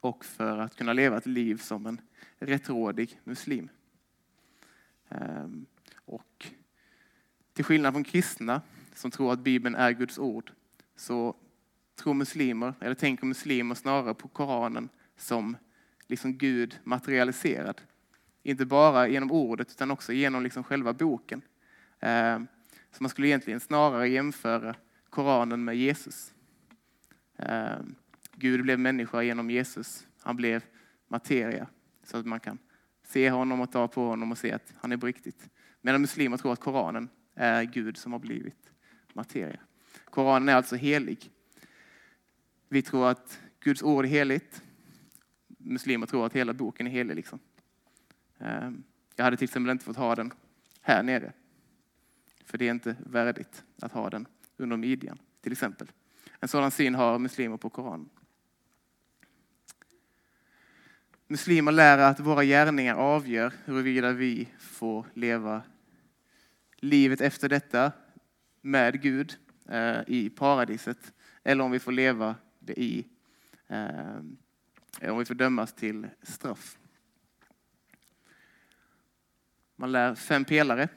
och 0.00 0.24
för 0.24 0.58
att 0.58 0.76
kunna 0.76 0.92
leva 0.92 1.16
ett 1.16 1.26
liv 1.26 1.56
som 1.56 1.86
en 1.86 2.00
rättrådig 2.38 3.20
muslim. 3.24 3.68
Ehm, 5.08 5.66
och 6.04 6.46
till 7.52 7.64
skillnad 7.64 7.92
från 7.92 8.04
kristna 8.04 8.62
som 8.94 9.10
tror 9.10 9.32
att 9.32 9.38
Bibeln 9.38 9.74
är 9.74 9.90
Guds 9.92 10.18
ord 10.18 10.52
så 10.96 11.36
tror 11.96 12.14
muslimer, 12.14 12.74
eller 12.80 12.94
tänker 12.94 13.26
muslimer 13.26 13.74
snarare 13.74 14.14
på 14.14 14.28
Koranen 14.28 14.88
som 15.16 15.56
liksom 16.06 16.38
Gud 16.38 16.78
materialiserad 16.84 17.80
Inte 18.42 18.66
bara 18.66 19.08
genom 19.08 19.32
ordet 19.32 19.70
utan 19.70 19.90
också 19.90 20.12
genom 20.12 20.42
liksom 20.42 20.64
själva 20.64 20.92
boken. 20.92 21.42
Ehm, 22.00 22.46
så 22.90 23.02
man 23.02 23.10
skulle 23.10 23.28
egentligen 23.28 23.60
snarare 23.60 24.08
jämföra 24.08 24.74
Koranen 25.10 25.64
med 25.64 25.76
Jesus. 25.76 26.34
Ehm, 27.36 27.94
Gud 28.38 28.62
blev 28.62 28.78
människa 28.78 29.22
genom 29.22 29.50
Jesus. 29.50 30.06
Han 30.20 30.36
blev 30.36 30.64
materia 31.08 31.68
så 32.02 32.16
att 32.16 32.26
man 32.26 32.40
kan 32.40 32.58
se 33.02 33.30
honom 33.30 33.60
och 33.60 33.72
ta 33.72 33.88
på 33.88 34.06
honom 34.06 34.32
och 34.32 34.38
se 34.38 34.52
att 34.52 34.74
han 34.76 34.92
är 34.92 34.96
på 34.96 35.06
riktigt. 35.06 35.50
Medan 35.80 36.00
muslimer 36.00 36.36
tror 36.36 36.52
att 36.52 36.60
Koranen 36.60 37.08
är 37.34 37.62
Gud 37.64 37.96
som 37.96 38.12
har 38.12 38.18
blivit 38.18 38.70
materia. 39.12 39.60
Koranen 40.04 40.48
är 40.48 40.54
alltså 40.54 40.76
helig. 40.76 41.30
Vi 42.68 42.82
tror 42.82 43.08
att 43.08 43.40
Guds 43.60 43.82
ord 43.82 44.04
är 44.04 44.08
heligt. 44.08 44.62
Muslimer 45.46 46.06
tror 46.06 46.26
att 46.26 46.32
hela 46.32 46.52
boken 46.52 46.86
är 46.86 46.90
helig. 46.90 47.16
Liksom. 47.16 47.38
Ehm, 48.38 48.82
jag 49.16 49.24
hade 49.24 49.36
till 49.36 49.44
exempel 49.44 49.70
inte 49.70 49.84
fått 49.84 49.96
ha 49.96 50.14
den 50.14 50.32
här 50.80 51.02
nere. 51.02 51.32
För 52.44 52.58
det 52.58 52.66
är 52.66 52.70
inte 52.70 52.96
värdigt 53.06 53.64
att 53.82 53.92
ha 53.92 54.10
den 54.10 54.26
under 54.56 54.76
midjan, 54.76 55.18
till 55.40 55.52
exempel. 55.52 55.92
En 56.40 56.48
sådan 56.48 56.70
syn 56.70 56.94
har 56.94 57.18
muslimer 57.18 57.56
på 57.56 57.70
Koranen. 57.70 58.08
Muslimer 61.28 61.72
lär 61.72 61.98
att 61.98 62.20
våra 62.20 62.44
gärningar 62.44 62.94
avgör 62.94 63.52
huruvida 63.64 64.12
vi 64.12 64.48
får 64.58 65.06
leva 65.14 65.62
livet 66.76 67.20
efter 67.20 67.48
detta 67.48 67.92
med 68.60 69.02
Gud 69.02 69.36
eh, 69.68 69.98
i 70.06 70.30
paradiset 70.30 71.12
eller 71.42 71.64
om 71.64 71.70
vi 71.70 71.78
får 71.78 71.92
leva 71.92 72.34
det 72.58 72.80
i, 72.80 73.06
eh, 73.66 75.10
om 75.10 75.18
vi 75.18 75.24
får 75.24 75.34
dömas 75.34 75.72
till 75.72 76.06
straff. 76.22 76.78
Man 79.76 79.92
lär 79.92 80.14
fem 80.14 80.44
pelare. 80.44 80.88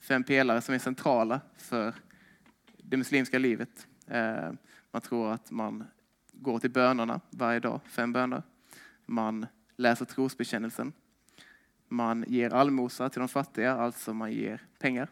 Fem 0.00 0.24
pelare 0.24 0.60
som 0.60 0.74
är 0.74 0.78
centrala 0.78 1.40
för 1.56 1.94
det 2.76 2.96
muslimska 2.96 3.38
livet. 3.38 3.86
Eh, 4.06 4.52
man 4.90 5.02
tror 5.02 5.32
att 5.32 5.50
man 5.50 5.84
går 6.42 6.58
till 6.58 6.70
bönerna 6.70 7.20
varje 7.30 7.60
dag, 7.60 7.80
fem 7.86 8.12
böner. 8.12 8.42
Man 9.06 9.46
läser 9.76 10.04
trosbekännelsen. 10.04 10.92
Man 11.88 12.24
ger 12.28 12.54
allmosa 12.54 13.08
till 13.08 13.18
de 13.18 13.28
fattiga, 13.28 13.72
alltså 13.72 14.14
man 14.14 14.32
ger 14.32 14.60
pengar. 14.78 15.08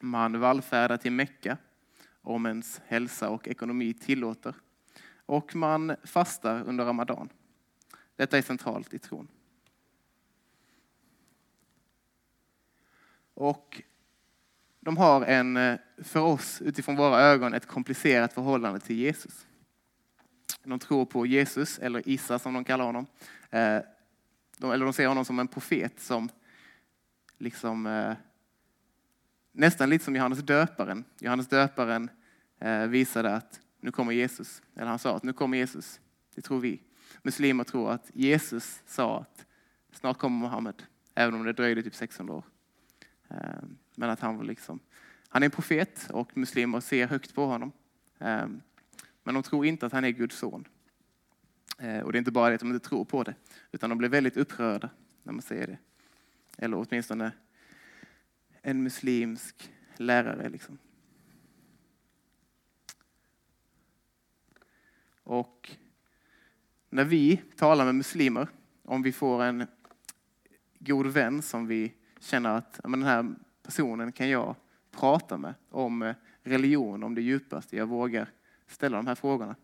Man 0.00 0.40
vallfärdar 0.40 0.96
till 0.96 1.12
Mecka 1.12 1.56
om 2.22 2.46
ens 2.46 2.80
hälsa 2.86 3.28
och 3.28 3.48
ekonomi 3.48 3.94
tillåter. 3.94 4.54
Och 5.26 5.54
man 5.54 5.96
fastar 6.04 6.62
under 6.66 6.84
Ramadan. 6.84 7.28
Detta 8.16 8.38
är 8.38 8.42
centralt 8.42 8.94
i 8.94 8.98
tron. 8.98 9.28
Och 13.34 13.82
de 14.80 14.96
har 14.96 15.24
en, 15.24 15.56
eh, 15.56 15.78
för 15.98 16.20
oss 16.20 16.62
utifrån 16.62 16.96
våra 16.96 17.20
ögon, 17.20 17.54
ett 17.54 17.66
komplicerat 17.66 18.32
förhållande 18.32 18.80
till 18.80 18.96
Jesus. 18.96 19.46
De 20.68 20.78
tror 20.78 21.04
på 21.04 21.26
Jesus, 21.26 21.78
eller 21.78 22.08
Issa 22.08 22.38
som 22.38 22.54
de 22.54 22.64
kallar 22.64 22.84
honom. 22.84 23.06
Eh, 23.50 23.78
de, 24.58 24.70
eller 24.70 24.84
de 24.84 24.92
ser 24.92 25.06
honom 25.06 25.24
som 25.24 25.38
en 25.38 25.48
profet 25.48 26.00
som 26.00 26.28
liksom 27.38 27.86
eh, 27.86 28.14
nästan 29.52 29.90
lite 29.90 30.04
som 30.04 30.16
Johannes 30.16 30.38
döparen. 30.38 31.04
Johannes 31.18 31.48
döparen 31.48 32.10
eh, 32.58 32.86
visade 32.86 33.34
att 33.34 33.60
nu 33.80 33.90
kommer 33.90 34.12
Jesus. 34.12 34.62
Eller 34.74 34.86
han 34.86 34.98
sa 34.98 35.16
att 35.16 35.22
nu 35.22 35.32
kommer 35.32 35.58
Jesus. 35.58 36.00
Det 36.34 36.40
tror 36.40 36.60
vi. 36.60 36.82
Muslimer 37.22 37.64
tror 37.64 37.90
att 37.90 38.10
Jesus 38.14 38.82
sa 38.86 39.20
att 39.20 39.46
snart 39.92 40.18
kommer 40.18 40.48
Muhammed. 40.48 40.82
Även 41.14 41.34
om 41.34 41.44
det 41.44 41.52
dröjde 41.52 41.82
typ 41.82 41.94
600 41.94 42.34
år. 42.34 42.44
Eh, 43.28 43.36
men 43.94 44.10
att 44.10 44.20
han 44.20 44.36
var 44.36 44.44
liksom, 44.44 44.80
han 45.28 45.42
är 45.42 45.44
en 45.44 45.50
profet 45.50 46.10
och 46.10 46.36
muslimer 46.36 46.80
ser 46.80 47.06
högt 47.06 47.34
på 47.34 47.46
honom. 47.46 47.72
Eh, 48.18 48.46
men 49.26 49.34
de 49.34 49.42
tror 49.42 49.66
inte 49.66 49.86
att 49.86 49.92
han 49.92 50.04
är 50.04 50.10
Guds 50.10 50.38
son. 50.38 50.68
Eh, 51.78 52.00
och 52.00 52.12
det 52.12 52.16
är 52.16 52.18
inte 52.18 52.30
bara 52.30 52.48
det 52.48 52.54
att 52.54 52.60
de 52.60 52.74
inte 52.74 52.88
tror 52.88 53.04
på 53.04 53.22
det, 53.22 53.34
utan 53.72 53.90
de 53.90 53.98
blir 53.98 54.08
väldigt 54.08 54.36
upprörda 54.36 54.90
när 55.22 55.32
man 55.32 55.42
säger 55.42 55.66
det. 55.66 55.78
Eller 56.58 56.76
åtminstone 56.76 57.32
en 58.62 58.82
muslimsk 58.82 59.72
lärare. 59.96 60.48
Liksom. 60.48 60.78
Och 65.22 65.76
när 66.90 67.04
vi 67.04 67.36
talar 67.56 67.84
med 67.84 67.94
muslimer, 67.94 68.48
om 68.82 69.02
vi 69.02 69.12
får 69.12 69.42
en 69.42 69.66
god 70.78 71.06
vän 71.06 71.42
som 71.42 71.66
vi 71.66 71.92
känner 72.20 72.50
att 72.50 72.80
men 72.84 73.00
den 73.00 73.08
här 73.08 73.34
personen 73.62 74.12
kan 74.12 74.28
jag 74.28 74.54
prata 74.90 75.38
med 75.38 75.54
om 75.70 76.02
eh, 76.02 76.14
religion, 76.42 77.02
om 77.02 77.14
det 77.14 77.22
djupaste. 77.22 77.76
Jag 77.76 77.86
vågar 77.86 78.28
ställa 78.66 78.96
de 78.96 79.06
här 79.06 79.14
frågorna. 79.14 79.56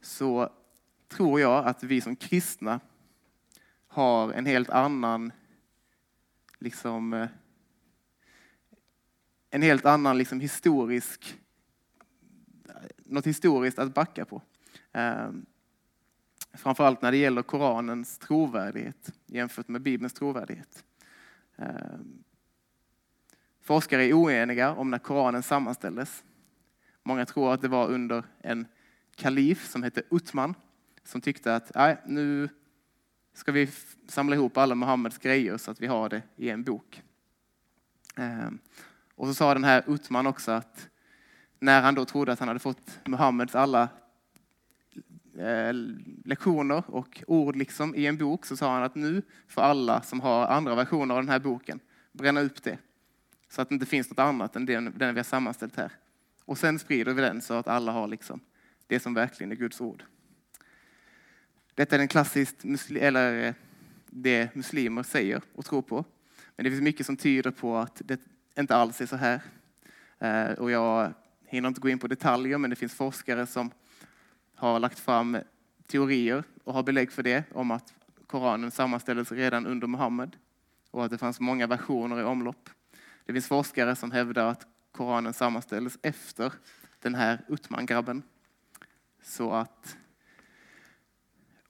Så 0.00 0.52
tror 1.08 1.40
jag 1.40 1.66
att 1.66 1.82
vi 1.82 2.00
som 2.00 2.16
kristna 2.16 2.80
har 3.86 4.32
en 4.32 4.46
helt 4.46 4.70
annan 4.70 5.32
liksom 6.58 7.12
eh, 7.12 7.28
en 9.50 9.62
helt 9.62 9.84
annan 9.84 10.18
liksom 10.18 10.40
historisk 10.40 11.38
något 13.08 13.26
historiskt 13.26 13.78
att 13.78 13.94
backa 13.94 14.24
på. 14.24 14.42
Ehm, 14.92 15.46
framförallt 16.52 17.02
när 17.02 17.10
det 17.10 17.16
gäller 17.16 17.42
Koranens 17.42 18.18
trovärdighet 18.18 19.12
jämfört 19.26 19.68
med 19.68 19.82
Bibelns 19.82 20.12
trovärdighet. 20.12 20.84
Ehm, 21.56 22.24
forskare 23.62 24.04
är 24.04 24.12
oeniga 24.12 24.74
om 24.74 24.90
när 24.90 24.98
Koranen 24.98 25.42
sammanställdes. 25.42 26.24
Många 27.02 27.26
tror 27.26 27.54
att 27.54 27.60
det 27.60 27.68
var 27.68 27.88
under 27.88 28.24
en 28.40 28.66
kalif 29.16 29.66
som 29.66 29.82
hette 29.82 30.02
Utman 30.10 30.54
som 31.04 31.20
tyckte 31.20 31.54
att 31.54 31.72
Nej, 31.74 31.96
nu 32.06 32.48
ska 33.34 33.52
vi 33.52 33.68
samla 34.08 34.36
ihop 34.36 34.56
alla 34.56 34.74
Muhammeds 34.74 35.18
grejer 35.18 35.56
så 35.56 35.70
att 35.70 35.80
vi 35.80 35.86
har 35.86 36.08
det 36.08 36.22
i 36.36 36.50
en 36.50 36.64
bok. 36.64 37.02
Ehm, 38.16 38.58
och 39.14 39.26
så 39.26 39.34
sa 39.34 39.54
den 39.54 39.64
här 39.64 39.84
Utman 39.86 40.26
också 40.26 40.50
att 40.50 40.88
när 41.58 41.82
han 41.82 41.94
då 41.94 42.04
trodde 42.04 42.32
att 42.32 42.38
han 42.38 42.48
hade 42.48 42.60
fått 42.60 42.98
Muhammeds 43.04 43.54
alla 43.54 43.88
eh, 45.38 45.72
lektioner 46.24 46.82
och 46.86 47.24
ord 47.26 47.56
liksom 47.56 47.94
i 47.94 48.06
en 48.06 48.16
bok 48.16 48.46
så 48.46 48.56
sa 48.56 48.72
han 48.72 48.82
att 48.82 48.94
nu 48.94 49.22
får 49.48 49.62
alla 49.62 50.02
som 50.02 50.20
har 50.20 50.46
andra 50.46 50.74
versioner 50.74 51.14
av 51.14 51.22
den 51.22 51.28
här 51.28 51.38
boken 51.38 51.80
bränna 52.12 52.40
upp 52.40 52.62
det. 52.62 52.78
Så 53.48 53.62
att 53.62 53.68
det 53.68 53.74
inte 53.74 53.86
finns 53.86 54.10
något 54.10 54.18
annat 54.18 54.56
än 54.56 54.66
den, 54.66 54.98
den 54.98 55.14
vi 55.14 55.18
har 55.18 55.24
sammanställt 55.24 55.76
här. 55.76 55.92
Och 56.48 56.58
sen 56.58 56.78
sprider 56.78 57.14
vi 57.14 57.22
den 57.22 57.40
så 57.42 57.54
att 57.54 57.68
alla 57.68 57.92
har 57.92 58.08
liksom 58.08 58.40
det 58.86 59.00
som 59.00 59.14
verkligen 59.14 59.52
är 59.52 59.56
Guds 59.56 59.80
ord. 59.80 60.04
Detta 61.74 61.96
är 61.96 61.98
den 61.98 62.08
klassiskt, 62.08 62.64
eller 62.90 63.46
eh, 63.46 63.54
det 64.06 64.54
muslimer 64.54 65.02
säger 65.02 65.42
och 65.54 65.64
tror 65.64 65.82
på. 65.82 66.04
Men 66.56 66.64
det 66.64 66.70
finns 66.70 66.82
mycket 66.82 67.06
som 67.06 67.16
tyder 67.16 67.50
på 67.50 67.76
att 67.76 68.02
det 68.04 68.20
inte 68.58 68.76
alls 68.76 69.00
är 69.00 69.06
så 69.06 69.16
här. 69.16 69.40
Eh, 70.18 70.50
och 70.52 70.70
jag 70.70 71.12
hinner 71.46 71.68
inte 71.68 71.80
gå 71.80 71.88
in 71.88 71.98
på 71.98 72.06
detaljer, 72.06 72.58
men 72.58 72.70
det 72.70 72.76
finns 72.76 72.94
forskare 72.94 73.46
som 73.46 73.70
har 74.54 74.80
lagt 74.80 74.98
fram 74.98 75.38
teorier 75.86 76.44
och 76.64 76.74
har 76.74 76.82
belägg 76.82 77.12
för 77.12 77.22
det 77.22 77.44
om 77.52 77.70
att 77.70 77.94
Koranen 78.26 78.70
sammanställdes 78.70 79.32
redan 79.32 79.66
under 79.66 79.86
Muhammed 79.86 80.36
och 80.90 81.04
att 81.04 81.10
det 81.10 81.18
fanns 81.18 81.40
många 81.40 81.66
versioner 81.66 82.20
i 82.20 82.24
omlopp. 82.24 82.70
Det 83.24 83.32
finns 83.32 83.48
forskare 83.48 83.96
som 83.96 84.10
hävdar 84.10 84.46
att 84.46 84.66
Koranen 84.98 85.32
sammanställdes 85.32 85.98
efter 86.02 86.52
den 87.00 87.14
här 87.14 87.44
Utman-grabben. 87.48 88.22
Så 89.22 89.52
att, 89.52 89.96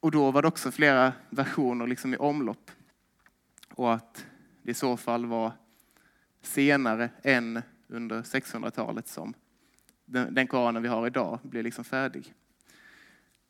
och 0.00 0.10
då 0.10 0.30
var 0.30 0.42
det 0.42 0.48
också 0.48 0.70
flera 0.70 1.12
versioner 1.30 1.86
liksom 1.86 2.14
i 2.14 2.16
omlopp. 2.16 2.70
Och 3.74 3.94
att 3.94 4.26
det 4.62 4.70
i 4.70 4.74
så 4.74 4.96
fall 4.96 5.26
var 5.26 5.52
senare 6.42 7.10
än 7.22 7.62
under 7.88 8.22
600-talet 8.22 9.08
som 9.08 9.34
den, 10.04 10.34
den 10.34 10.46
Koranen 10.46 10.82
vi 10.82 10.88
har 10.88 11.06
idag 11.06 11.38
blev 11.42 11.64
liksom 11.64 11.84
färdig. 11.84 12.34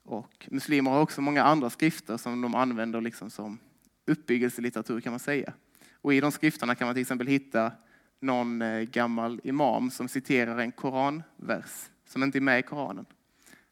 Och 0.02 0.48
muslimer 0.50 0.90
har 0.90 1.00
också 1.00 1.20
många 1.20 1.42
andra 1.42 1.70
skrifter 1.70 2.16
som 2.16 2.40
de 2.40 2.54
använder 2.54 3.00
liksom 3.00 3.30
som 3.30 3.58
uppbyggelselitteratur 4.06 5.00
kan 5.00 5.12
man 5.12 5.20
säga. 5.20 5.52
Och 5.92 6.14
i 6.14 6.20
de 6.20 6.32
skrifterna 6.32 6.74
kan 6.74 6.86
man 6.86 6.94
till 6.94 7.02
exempel 7.02 7.26
hitta 7.26 7.72
någon 8.20 8.62
eh, 8.62 8.80
gammal 8.80 9.40
imam 9.44 9.90
som 9.90 10.08
citerar 10.08 10.58
en 10.58 10.72
koranvers 10.72 11.90
som 12.06 12.22
inte 12.22 12.38
är 12.38 12.40
med 12.40 12.58
i 12.58 12.62
Koranen. 12.62 13.06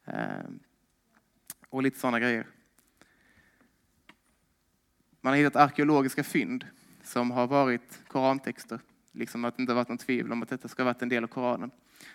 Eh, 0.05 0.45
och 1.69 1.83
lite 1.83 1.99
sådana 1.99 2.21
grejer. 2.21 2.47
Man 5.21 5.33
har 5.33 5.39
hittat 5.39 5.57
arkeologiska 5.57 6.25
fynd 6.25 6.67
som 7.03 7.31
har 7.31 7.47
varit 7.47 8.01
korantexter. 8.09 8.81
Liksom 9.13 9.45
att 9.45 9.57
det 9.57 9.61
inte 9.61 9.75
varit 9.75 9.89
något 9.89 10.01
tvivel 10.01 10.33
om 10.33 10.43
att 10.43 10.49
detta 10.49 10.69
ska 10.69 10.83
ha 10.83 10.85
varit 10.85 11.03
en 11.03 11.09
del 11.09 11.25
av 11.25 11.29
Koranen. 11.29 11.71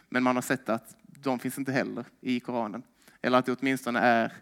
Men 0.09 0.23
man 0.23 0.35
har 0.35 0.41
sett 0.41 0.69
att 0.69 0.95
de 1.01 1.39
finns 1.39 1.57
inte 1.57 1.71
heller 1.71 2.05
i 2.21 2.39
Koranen. 2.39 2.83
Eller 3.21 3.37
att 3.37 3.45
det 3.45 3.57
åtminstone 3.59 3.99
är 3.99 4.33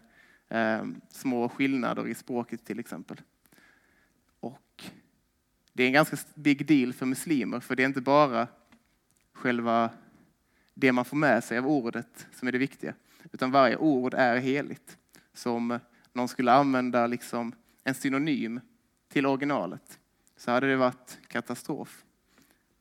eh, 0.48 0.86
små 1.08 1.48
skillnader 1.48 2.08
i 2.08 2.14
språket 2.14 2.64
till 2.64 2.78
exempel. 2.78 3.20
Det 5.80 5.84
är 5.84 5.86
en 5.86 5.92
ganska 5.92 6.16
big 6.34 6.66
deal 6.66 6.92
för 6.92 7.06
muslimer, 7.06 7.60
för 7.60 7.76
det 7.76 7.82
är 7.82 7.86
inte 7.86 8.00
bara 8.00 8.48
själva 9.32 9.90
det 10.74 10.92
man 10.92 11.04
får 11.04 11.16
med 11.16 11.44
sig 11.44 11.58
av 11.58 11.66
ordet 11.66 12.26
som 12.32 12.48
är 12.48 12.52
det 12.52 12.58
viktiga, 12.58 12.94
utan 13.32 13.50
varje 13.50 13.76
ord 13.76 14.14
är 14.14 14.36
heligt. 14.36 14.98
Så 15.32 15.52
om 15.52 15.78
någon 16.12 16.28
skulle 16.28 16.52
använda 16.52 17.06
liksom 17.06 17.52
en 17.84 17.94
synonym 17.94 18.60
till 19.08 19.26
originalet 19.26 19.98
så 20.36 20.50
hade 20.50 20.66
det 20.66 20.76
varit 20.76 21.18
katastrof. 21.28 22.04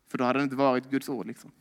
För 0.07 0.17
då 0.17 0.23
hade 0.23 0.39
det 0.39 0.43
inte 0.43 0.55
varit 0.55 0.89
Guds 0.89 1.09
ord. 1.09 1.27
Liksom. 1.27 1.51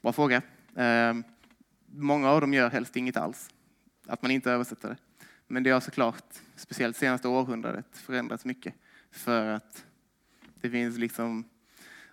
Bra 0.00 0.12
fråga. 0.12 0.42
Ehm, 0.76 1.24
många 1.86 2.30
av 2.30 2.40
dem 2.40 2.54
gör 2.54 2.70
helst 2.70 2.96
inget 2.96 3.16
alls. 3.16 3.50
Att 4.06 4.22
man 4.22 4.30
inte 4.30 4.50
översätter 4.50 4.88
det. 4.88 4.96
Men 5.52 5.62
det 5.62 5.70
har 5.70 5.80
såklart, 5.80 6.40
speciellt 6.56 6.96
senaste 6.96 7.28
århundradet, 7.28 7.86
förändrats 7.92 8.44
mycket. 8.44 8.74
För 9.10 9.46
att 9.46 9.86
det 10.60 10.70
finns 10.70 10.98
liksom 10.98 11.44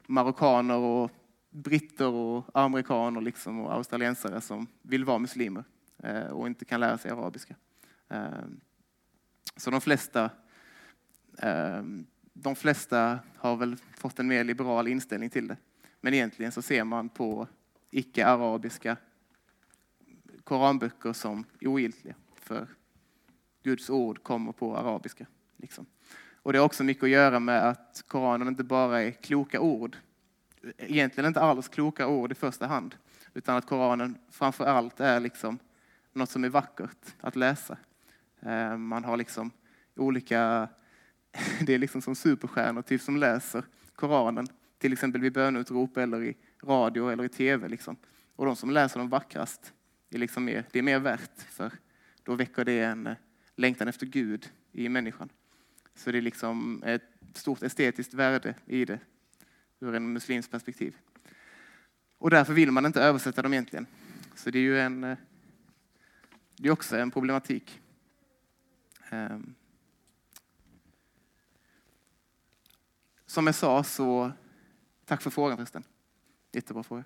marockaner 0.08 0.78
och 0.78 1.12
britter 1.50 2.08
och 2.08 2.46
amerikaner 2.54 3.22
liksom 3.22 3.60
och 3.60 3.74
australiensare 3.74 4.42
som 4.42 4.68
vill 4.82 5.06
vara 5.06 5.20
muslimer 5.20 5.64
eh, 5.98 6.28
och 6.28 6.48
inte 6.48 6.66
kan 6.66 6.80
lära 6.80 6.98
sig 6.98 7.12
arabiska. 7.12 7.56
Ehm, 8.10 8.60
så 9.56 9.72
de 9.72 9.82
flesta, 9.82 10.30
ehm, 11.38 12.06
de 12.34 12.56
flesta 12.56 13.20
har 13.36 13.56
väl 13.56 13.76
fått 13.98 14.20
en 14.20 14.28
mer 14.28 14.44
liberal 14.44 14.88
inställning 14.88 15.30
till 15.30 15.48
det. 15.48 15.58
Men 16.02 16.14
egentligen 16.14 16.52
så 16.52 16.62
ser 16.62 16.84
man 16.84 17.10
på 17.10 17.48
icke-arabiska 17.92 18.98
koranböcker 20.44 21.14
som 21.14 21.46
ogiltiga. 21.62 22.16
För 22.36 22.68
Guds 23.64 23.90
ord 23.90 24.24
kommer 24.24 24.52
på 24.52 24.78
arabiska. 24.78 25.26
Liksom. 25.58 25.86
Och 26.42 26.54
det 26.54 26.60
har 26.60 26.66
också 26.66 26.84
mycket 26.84 27.04
att 27.04 27.10
göra 27.10 27.40
med 27.40 27.70
att 27.70 28.04
Koranen 28.08 28.48
inte 28.48 28.64
bara 28.64 29.02
är 29.02 29.12
kloka 29.12 29.60
ord. 29.60 29.98
Egentligen 30.78 31.28
inte 31.28 31.42
alls 31.42 31.68
kloka 31.68 32.08
ord 32.08 32.32
i 32.32 32.36
första 32.36 32.68
hand. 32.68 32.96
Utan 33.34 33.56
att 33.56 33.66
Koranen 33.66 34.18
framför 34.32 34.66
allt 34.66 35.00
är 35.00 35.20
liksom 35.20 35.60
något 36.14 36.30
som 36.30 36.44
är 36.44 36.50
vackert 36.50 37.16
att 37.22 37.36
läsa. 37.36 37.78
Eh, 38.40 38.78
man 38.78 39.04
har 39.04 39.18
liksom 39.18 39.52
olika, 39.96 40.70
det 41.62 41.74
är 41.74 41.78
liksom 41.78 42.02
som 42.02 42.16
superstjärnor 42.16 42.82
typ 42.82 43.02
som 43.02 43.18
läser 43.18 43.64
Koranen. 43.96 44.48
Till 44.78 44.94
exempel 44.94 45.22
vid 45.22 45.34
bönutrop 45.34 45.98
eller 45.98 46.24
i 46.24 46.38
radio 46.64 47.10
eller 47.10 47.24
i 47.24 47.30
tv. 47.30 47.68
Liksom. 47.68 47.96
Och 48.36 48.46
de 48.46 48.56
som 48.56 48.70
läser 48.70 49.00
dem 49.00 49.10
vackrast, 49.10 49.74
är 50.10 50.18
liksom 50.18 50.46
mer, 50.46 50.66
det 50.72 50.80
är 50.80 50.84
mer 50.84 51.00
värt. 51.00 51.42
För 51.50 51.72
då 52.24 52.36
väcker 52.36 52.66
det 52.66 52.80
en 52.80 53.08
eh, 53.08 53.16
längtan 53.60 53.88
efter 53.88 54.06
Gud 54.06 54.52
i 54.72 54.90
människan. 54.90 55.30
Så 55.96 56.12
det 56.12 56.18
är 56.18 56.22
liksom 56.22 56.84
ett 56.86 57.04
stort 57.34 57.64
estetiskt 57.64 58.14
värde 58.14 58.56
i 58.66 58.86
det 58.86 59.00
ur 59.80 59.96
en 59.96 60.14
muslims 60.14 60.48
perspektiv. 60.48 60.98
Och 62.18 62.30
därför 62.30 62.54
vill 62.54 62.72
man 62.72 62.86
inte 62.86 63.02
översätta 63.02 63.42
dem 63.42 63.54
egentligen. 63.54 63.88
Så 64.36 64.50
det 64.50 64.60
är 64.60 64.64
ju 64.64 64.80
en, 64.80 65.04
eh, 65.04 65.18
det 66.56 66.68
är 66.68 66.72
också 66.72 66.98
en 66.98 67.12
problematik. 67.12 67.82
Ehm. 69.10 69.56
Som 73.26 73.46
jag 73.46 73.56
sa 73.56 73.84
så, 73.84 74.32
tack 75.06 75.22
för 75.22 75.30
frågan 75.30 75.58
förresten. 75.58 75.84
Jättebra 76.52 76.84
fråga. 76.84 77.04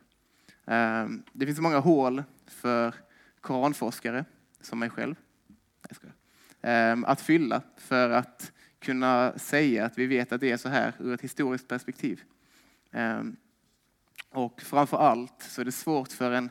Ehm, 0.66 1.24
det 1.34 1.46
finns 1.46 1.60
många 1.60 1.80
hål 1.80 2.24
för 2.48 2.96
koranforskare, 3.42 4.26
som 4.62 4.80
mig 4.80 4.90
själv, 4.90 5.16
ehm, 5.90 6.12
Ehm, 6.64 7.06
att 7.06 7.22
fylla 7.22 7.62
för 7.78 8.10
att 8.10 8.52
kunna 8.80 9.34
säga 9.38 9.86
att 9.86 9.98
vi 9.98 10.06
vet 10.06 10.32
att 10.32 10.42
det 10.42 10.52
är 10.52 10.58
så 10.58 10.70
här 10.70 10.94
ur 11.00 11.14
ett 11.14 11.22
historiskt 11.22 11.68
perspektiv. 11.68 12.22
Ehm, 12.92 13.36
och 14.30 14.62
framför 14.62 14.98
allt 14.98 15.42
så 15.42 15.62
är 15.62 15.66
det 15.66 15.72
svårt 15.72 16.12
för 16.12 16.32
en, 16.32 16.50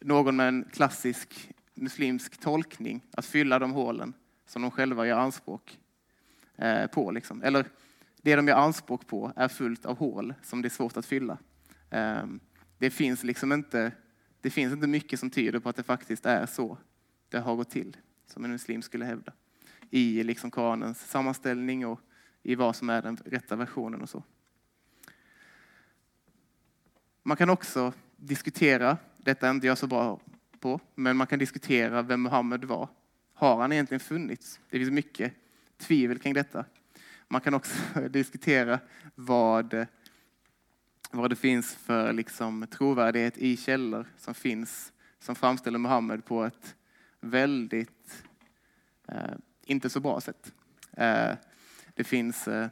någon 0.00 0.36
med 0.36 0.48
en 0.48 0.64
klassisk 0.72 1.50
muslimsk 1.74 2.40
tolkning 2.40 3.04
att 3.12 3.26
fylla 3.26 3.58
de 3.58 3.72
hålen 3.72 4.14
som 4.46 4.62
de 4.62 4.70
själva 4.70 5.06
gör 5.06 5.18
anspråk 5.18 5.78
eh, 6.56 6.86
på. 6.86 7.10
Liksom. 7.10 7.42
Eller 7.42 7.64
det 8.22 8.36
de 8.36 8.48
gör 8.48 8.56
anspråk 8.56 9.06
på 9.06 9.32
är 9.36 9.48
fullt 9.48 9.86
av 9.86 9.98
hål 9.98 10.34
som 10.42 10.62
det 10.62 10.68
är 10.68 10.70
svårt 10.70 10.96
att 10.96 11.06
fylla. 11.06 11.38
Ehm, 11.90 12.40
det 12.78 12.90
finns 12.90 13.24
liksom 13.24 13.52
inte, 13.52 13.92
det 14.40 14.50
finns 14.50 14.72
inte 14.72 14.86
mycket 14.86 15.20
som 15.20 15.30
tyder 15.30 15.58
på 15.58 15.68
att 15.68 15.76
det 15.76 15.82
faktiskt 15.82 16.26
är 16.26 16.46
så 16.46 16.78
det 17.28 17.38
har 17.38 17.56
gått 17.56 17.70
till, 17.70 17.96
som 18.30 18.44
en 18.44 18.50
muslim 18.50 18.82
skulle 18.82 19.04
hävda. 19.04 19.32
I 19.90 20.22
liksom 20.22 20.50
Koranens 20.50 21.10
sammanställning 21.10 21.86
och 21.86 22.00
i 22.42 22.54
vad 22.54 22.76
som 22.76 22.90
är 22.90 23.02
den 23.02 23.16
rätta 23.16 23.56
versionen 23.56 24.02
och 24.02 24.08
så. 24.08 24.22
Man 27.22 27.36
kan 27.36 27.50
också 27.50 27.92
diskutera, 28.16 28.96
detta 29.16 29.46
är 29.46 29.50
inte 29.50 29.66
jag 29.66 29.78
så 29.78 29.86
bra 29.86 30.20
på, 30.60 30.80
men 30.94 31.16
man 31.16 31.26
kan 31.26 31.38
diskutera 31.38 32.02
vem 32.02 32.22
Muhammed 32.22 32.64
var. 32.64 32.88
Har 33.34 33.60
han 33.60 33.72
egentligen 33.72 34.00
funnits? 34.00 34.60
Det 34.70 34.78
finns 34.78 34.90
mycket 34.90 35.32
tvivel 35.78 36.18
kring 36.18 36.34
detta. 36.34 36.64
Man 37.28 37.40
kan 37.40 37.54
också 37.54 37.78
diskutera 38.10 38.80
vad 39.14 39.86
vad 41.10 41.30
det 41.30 41.36
finns 41.36 41.74
för 41.74 42.12
liksom, 42.12 42.66
trovärdighet 42.70 43.38
i 43.38 43.56
källor 43.56 44.06
som 44.16 44.34
finns 44.34 44.92
som 45.18 45.34
framställer 45.34 45.78
Muhammed 45.78 46.24
på 46.24 46.44
ett 46.44 46.76
väldigt 47.20 48.24
eh, 49.08 49.34
inte 49.62 49.90
så 49.90 50.00
bra 50.00 50.20
sätt. 50.20 50.52
Eh, 50.92 51.32
det 51.94 52.04
finns, 52.04 52.48
eh, 52.48 52.68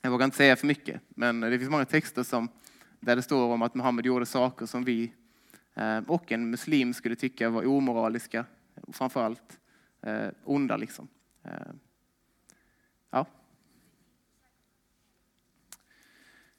jag 0.00 0.10
vågar 0.10 0.24
inte 0.24 0.36
säga 0.36 0.56
för 0.56 0.66
mycket, 0.66 1.00
men 1.08 1.40
det 1.40 1.58
finns 1.58 1.70
många 1.70 1.84
texter 1.84 2.22
som, 2.22 2.48
där 3.00 3.16
det 3.16 3.22
står 3.22 3.52
om 3.52 3.62
att 3.62 3.74
Muhammed 3.74 4.06
gjorde 4.06 4.26
saker 4.26 4.66
som 4.66 4.84
vi 4.84 5.12
eh, 5.74 5.98
och 5.98 6.32
en 6.32 6.50
muslim 6.50 6.94
skulle 6.94 7.16
tycka 7.16 7.50
var 7.50 7.66
omoraliska, 7.66 8.44
framförallt 8.92 9.60
eh, 10.00 10.28
onda. 10.44 10.76
Liksom. 10.76 11.08
Eh, 11.42 11.72
ja. 13.10 13.26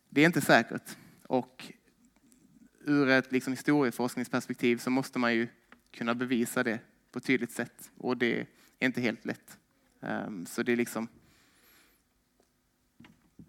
Det 0.09 0.21
är 0.21 0.25
inte 0.25 0.41
säkert. 0.41 0.97
Och 1.27 1.73
ur 2.79 3.09
ett 3.09 3.31
liksom 3.31 3.53
historieforskningsperspektiv 3.53 4.77
så 4.77 4.89
måste 4.89 5.19
man 5.19 5.33
ju 5.33 5.47
kunna 5.93 6.15
bevisa 6.15 6.63
det 6.63 6.79
på 7.11 7.19
ett 7.19 7.25
tydligt 7.25 7.51
sätt. 7.51 7.91
Och 7.97 8.17
det 8.17 8.47
är 8.79 8.87
inte 8.87 9.01
helt 9.01 9.25
lätt. 9.25 9.57
Ehm, 10.01 10.45
så 10.45 10.63
det 10.63 10.71
är 10.71 10.75
liksom... 10.75 11.07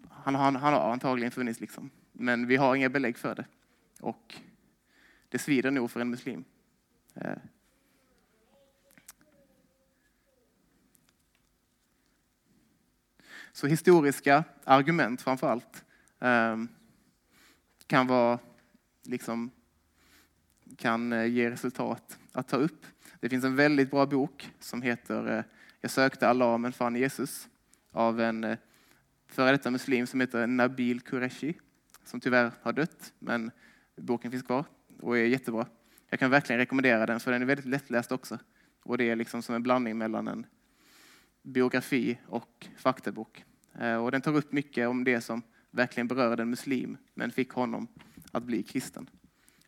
Han 0.09 0.35
har, 0.35 0.51
han 0.51 0.73
har 0.73 0.91
antagligen 0.91 1.31
funnits, 1.31 1.59
liksom. 1.59 1.89
men 2.11 2.47
vi 2.47 2.55
har 2.55 2.75
inga 2.75 2.89
belägg 2.89 3.17
för 3.17 3.35
det. 3.35 3.45
Och 3.99 4.35
det 5.29 5.39
svider 5.39 5.71
nog 5.71 5.91
för 5.91 5.99
en 5.99 6.09
muslim. 6.09 6.43
Ehm. 7.13 7.39
Så 13.51 13.67
historiska 13.67 14.43
argument 14.63 15.21
framför 15.21 15.49
allt 15.49 15.85
ehm, 16.19 16.67
kan 17.87 18.07
vara 18.07 18.39
liksom 19.03 19.51
kan 20.77 21.13
eh, 21.13 21.25
ge 21.25 21.49
resultat 21.49 22.19
att 22.35 22.47
ta 22.47 22.57
upp. 22.57 22.85
Det 23.19 23.29
finns 23.29 23.45
en 23.45 23.55
väldigt 23.55 23.91
bra 23.91 24.05
bok 24.05 24.49
som 24.59 24.81
heter 24.81 25.37
eh, 25.37 25.43
Jag 25.81 25.91
sökte 25.91 26.27
Allah 26.27 26.57
men 26.57 26.73
fann 26.73 26.95
Jesus 26.95 27.47
av 27.91 28.21
en 28.21 28.43
eh, 28.43 28.57
före 29.27 29.51
detta 29.51 29.71
muslim 29.71 30.07
som 30.07 30.19
heter 30.19 30.47
Nabil 30.47 31.01
Qureshi 31.01 31.53
som 32.03 32.19
tyvärr 32.19 32.51
har 32.61 32.73
dött, 32.73 33.13
men 33.19 33.51
boken 33.95 34.31
finns 34.31 34.43
kvar 34.43 34.65
och 34.99 35.17
är 35.17 35.23
jättebra. 35.23 35.67
Jag 36.09 36.19
kan 36.19 36.31
verkligen 36.31 36.59
rekommendera 36.59 37.05
den 37.05 37.19
för 37.19 37.31
den 37.31 37.41
är 37.41 37.45
väldigt 37.45 37.65
lättläst 37.65 38.11
också. 38.11 38.39
Och 38.83 38.97
det 38.97 39.09
är 39.09 39.15
liksom 39.15 39.41
som 39.41 39.55
en 39.55 39.63
blandning 39.63 39.97
mellan 39.97 40.27
en 40.27 40.45
biografi 41.41 42.17
och 42.27 42.67
faktabok. 42.77 43.43
Eh, 43.79 43.95
och 43.95 44.11
den 44.11 44.21
tar 44.21 44.35
upp 44.35 44.51
mycket 44.51 44.87
om 44.87 45.03
det 45.03 45.21
som 45.21 45.41
verkligen 45.71 46.07
berörde 46.07 46.41
en 46.41 46.49
muslim, 46.49 46.97
men 47.13 47.31
fick 47.31 47.49
honom 47.49 47.87
att 48.31 48.43
bli 48.43 48.63
kristen. 48.63 49.09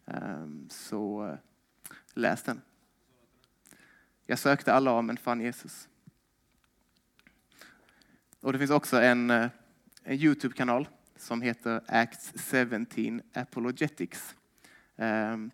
Ehm, 0.05 0.67
så 0.69 1.37
läs 2.17 2.43
den. 2.43 2.61
Jag 4.25 4.39
sökte 4.39 4.73
Allah 4.73 5.01
men 5.01 5.17
fann 5.17 5.41
Jesus. 5.41 5.89
Och 8.39 8.53
det 8.53 8.59
finns 8.59 8.71
också 8.71 9.01
en, 9.01 9.29
eh, 9.29 9.49
en 10.03 10.17
Youtube-kanal 10.17 10.87
som 11.15 11.41
heter 11.41 11.81
Acts 11.87 12.33
17 12.51 13.21
Apologetics. 13.33 14.35
Um, 14.95 15.51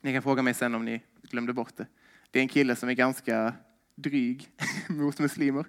ni 0.00 0.12
kan 0.12 0.22
fråga 0.22 0.42
mig 0.42 0.54
sen 0.54 0.74
om 0.74 0.84
ni 0.84 1.02
glömde 1.22 1.52
bort 1.52 1.76
det. 1.76 1.86
Det 2.30 2.38
är 2.38 2.42
en 2.42 2.48
kille 2.48 2.76
som 2.76 2.88
är 2.88 2.92
ganska 2.92 3.54
dryg 3.94 4.50
mot 4.88 5.18
muslimer, 5.18 5.66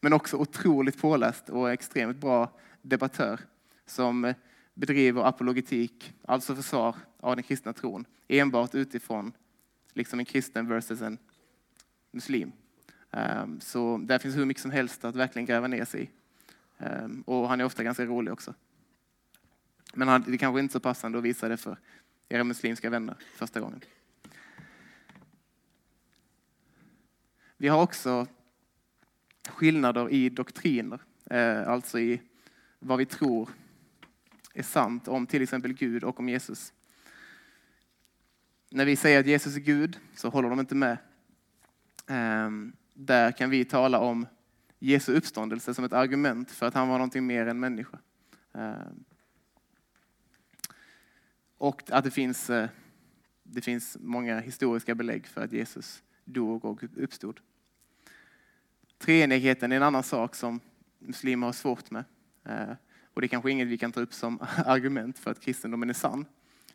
men 0.00 0.12
också 0.12 0.36
otroligt 0.36 1.00
påläst 1.00 1.48
och 1.48 1.72
extremt 1.72 2.16
bra 2.16 2.58
debattör 2.82 3.40
som 3.86 4.24
eh, 4.24 4.36
bedriver 4.78 5.24
apologetik, 5.24 6.12
alltså 6.24 6.54
försvar 6.54 6.96
av 7.20 7.36
den 7.36 7.42
kristna 7.42 7.72
tron, 7.72 8.04
enbart 8.28 8.74
utifrån 8.74 9.32
liksom 9.92 10.18
en 10.18 10.24
kristen 10.24 10.68
versus 10.68 11.00
en 11.02 11.18
muslim. 12.10 12.52
Um, 13.10 13.60
så 13.60 13.98
där 13.98 14.18
finns 14.18 14.36
hur 14.36 14.44
mycket 14.44 14.62
som 14.62 14.70
helst 14.70 15.04
att 15.04 15.16
verkligen 15.16 15.46
gräva 15.46 15.66
ner 15.66 15.84
sig 15.84 16.02
i. 16.02 16.10
Um, 16.84 17.22
och 17.22 17.48
han 17.48 17.60
är 17.60 17.64
ofta 17.64 17.82
ganska 17.82 18.04
rolig 18.04 18.32
också. 18.32 18.54
Men 19.94 20.08
han, 20.08 20.24
det 20.26 20.38
kanske 20.38 20.60
inte 20.60 20.72
är 20.72 20.72
så 20.72 20.80
passande 20.80 21.18
att 21.18 21.24
visa 21.24 21.48
det 21.48 21.56
för 21.56 21.76
era 22.28 22.44
muslimska 22.44 22.90
vänner 22.90 23.16
första 23.36 23.60
gången. 23.60 23.80
Vi 27.56 27.68
har 27.68 27.82
också 27.82 28.26
skillnader 29.48 30.10
i 30.10 30.28
doktriner, 30.28 31.00
eh, 31.30 31.68
alltså 31.68 31.98
i 31.98 32.20
vad 32.78 32.98
vi 32.98 33.06
tror 33.06 33.48
är 34.58 34.62
sant 34.62 35.08
om 35.08 35.26
till 35.26 35.42
exempel 35.42 35.72
Gud 35.72 36.04
och 36.04 36.20
om 36.20 36.28
Jesus. 36.28 36.72
När 38.70 38.84
vi 38.84 38.96
säger 38.96 39.20
att 39.20 39.26
Jesus 39.26 39.56
är 39.56 39.60
Gud 39.60 39.98
så 40.14 40.28
håller 40.28 40.50
de 40.50 40.60
inte 40.60 40.74
med. 40.74 40.98
Ehm, 42.06 42.72
där 42.94 43.32
kan 43.32 43.50
vi 43.50 43.64
tala 43.64 43.98
om 43.98 44.26
Jesu 44.78 45.12
uppståndelse 45.12 45.74
som 45.74 45.84
ett 45.84 45.92
argument 45.92 46.50
för 46.50 46.66
att 46.66 46.74
han 46.74 46.88
var 46.88 46.98
någonting 46.98 47.26
mer 47.26 47.46
än 47.46 47.60
människa. 47.60 47.98
Ehm, 48.52 49.04
och 51.58 51.82
att 51.90 52.04
det 52.04 52.10
finns, 52.10 52.50
eh, 52.50 52.68
det 53.42 53.60
finns 53.60 53.96
många 54.00 54.40
historiska 54.40 54.94
belägg 54.94 55.26
för 55.26 55.44
att 55.44 55.52
Jesus 55.52 56.02
dog 56.24 56.64
och 56.64 56.82
uppstod. 56.96 57.40
Treenigheten 58.98 59.72
är 59.72 59.76
en 59.76 59.82
annan 59.82 60.02
sak 60.02 60.34
som 60.34 60.60
muslimer 60.98 61.46
har 61.46 61.52
svårt 61.52 61.90
med. 61.90 62.04
Ehm, 62.44 62.74
och 63.18 63.22
det 63.22 63.26
är 63.26 63.28
kanske 63.28 63.50
inget 63.50 63.68
vi 63.68 63.78
kan 63.78 63.92
ta 63.92 64.00
upp 64.00 64.14
som 64.14 64.38
argument 64.66 65.18
för 65.18 65.30
att 65.30 65.40
kristendomen 65.40 65.90
är 65.90 65.94
sann. 65.94 66.26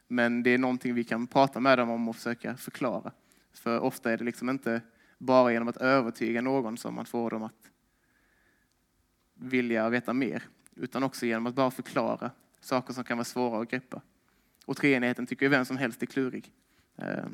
Men 0.07 0.43
det 0.43 0.49
är 0.49 0.57
någonting 0.57 0.93
vi 0.93 1.03
kan 1.03 1.27
prata 1.27 1.59
med 1.59 1.77
dem 1.77 1.89
om 1.89 2.09
och 2.09 2.15
försöka 2.15 2.57
förklara. 2.57 3.11
För 3.53 3.79
ofta 3.79 4.11
är 4.11 4.17
det 4.17 4.23
liksom 4.23 4.49
inte 4.49 4.81
bara 5.17 5.51
genom 5.51 5.67
att 5.67 5.77
övertyga 5.77 6.41
någon 6.41 6.77
som 6.77 6.95
man 6.95 7.05
får 7.05 7.29
dem 7.29 7.43
att 7.43 7.71
vilja 9.33 9.89
veta 9.89 10.13
mer, 10.13 10.43
utan 10.75 11.03
också 11.03 11.25
genom 11.25 11.47
att 11.47 11.55
bara 11.55 11.71
förklara 11.71 12.31
saker 12.59 12.93
som 12.93 13.03
kan 13.03 13.17
vara 13.17 13.25
svåra 13.25 13.61
att 13.61 13.69
greppa. 13.69 14.01
Och 14.65 14.77
treenigheten 14.77 15.25
tycker 15.25 15.45
ju 15.45 15.49
vem 15.49 15.65
som 15.65 15.77
helst 15.77 16.01
är 16.01 16.05
klurig. 16.05 16.51
Eh, 16.95 17.25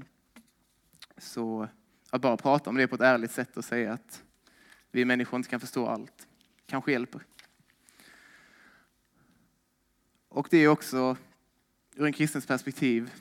så 1.18 1.68
att 2.10 2.22
bara 2.22 2.38
prata 2.38 2.70
om 2.70 2.76
det 2.76 2.88
på 2.88 2.96
ett 2.96 3.02
ärligt 3.02 3.32
sätt 3.32 3.58
och 3.58 3.66
säga 3.66 3.94
att 3.94 4.24
vi 4.92 5.06
människor 5.06 5.38
inte 5.38 5.50
kan 5.50 5.60
förstå 5.60 5.88
allt 5.88 6.28
kanske 6.66 6.92
hjälper. 6.92 7.22
Och 10.30 10.48
det 10.52 10.58
är 10.58 10.68
också 10.68 11.18
ur 11.96 12.06
en 12.06 12.14
kristens 12.14 12.46
perspektiv 12.46 13.12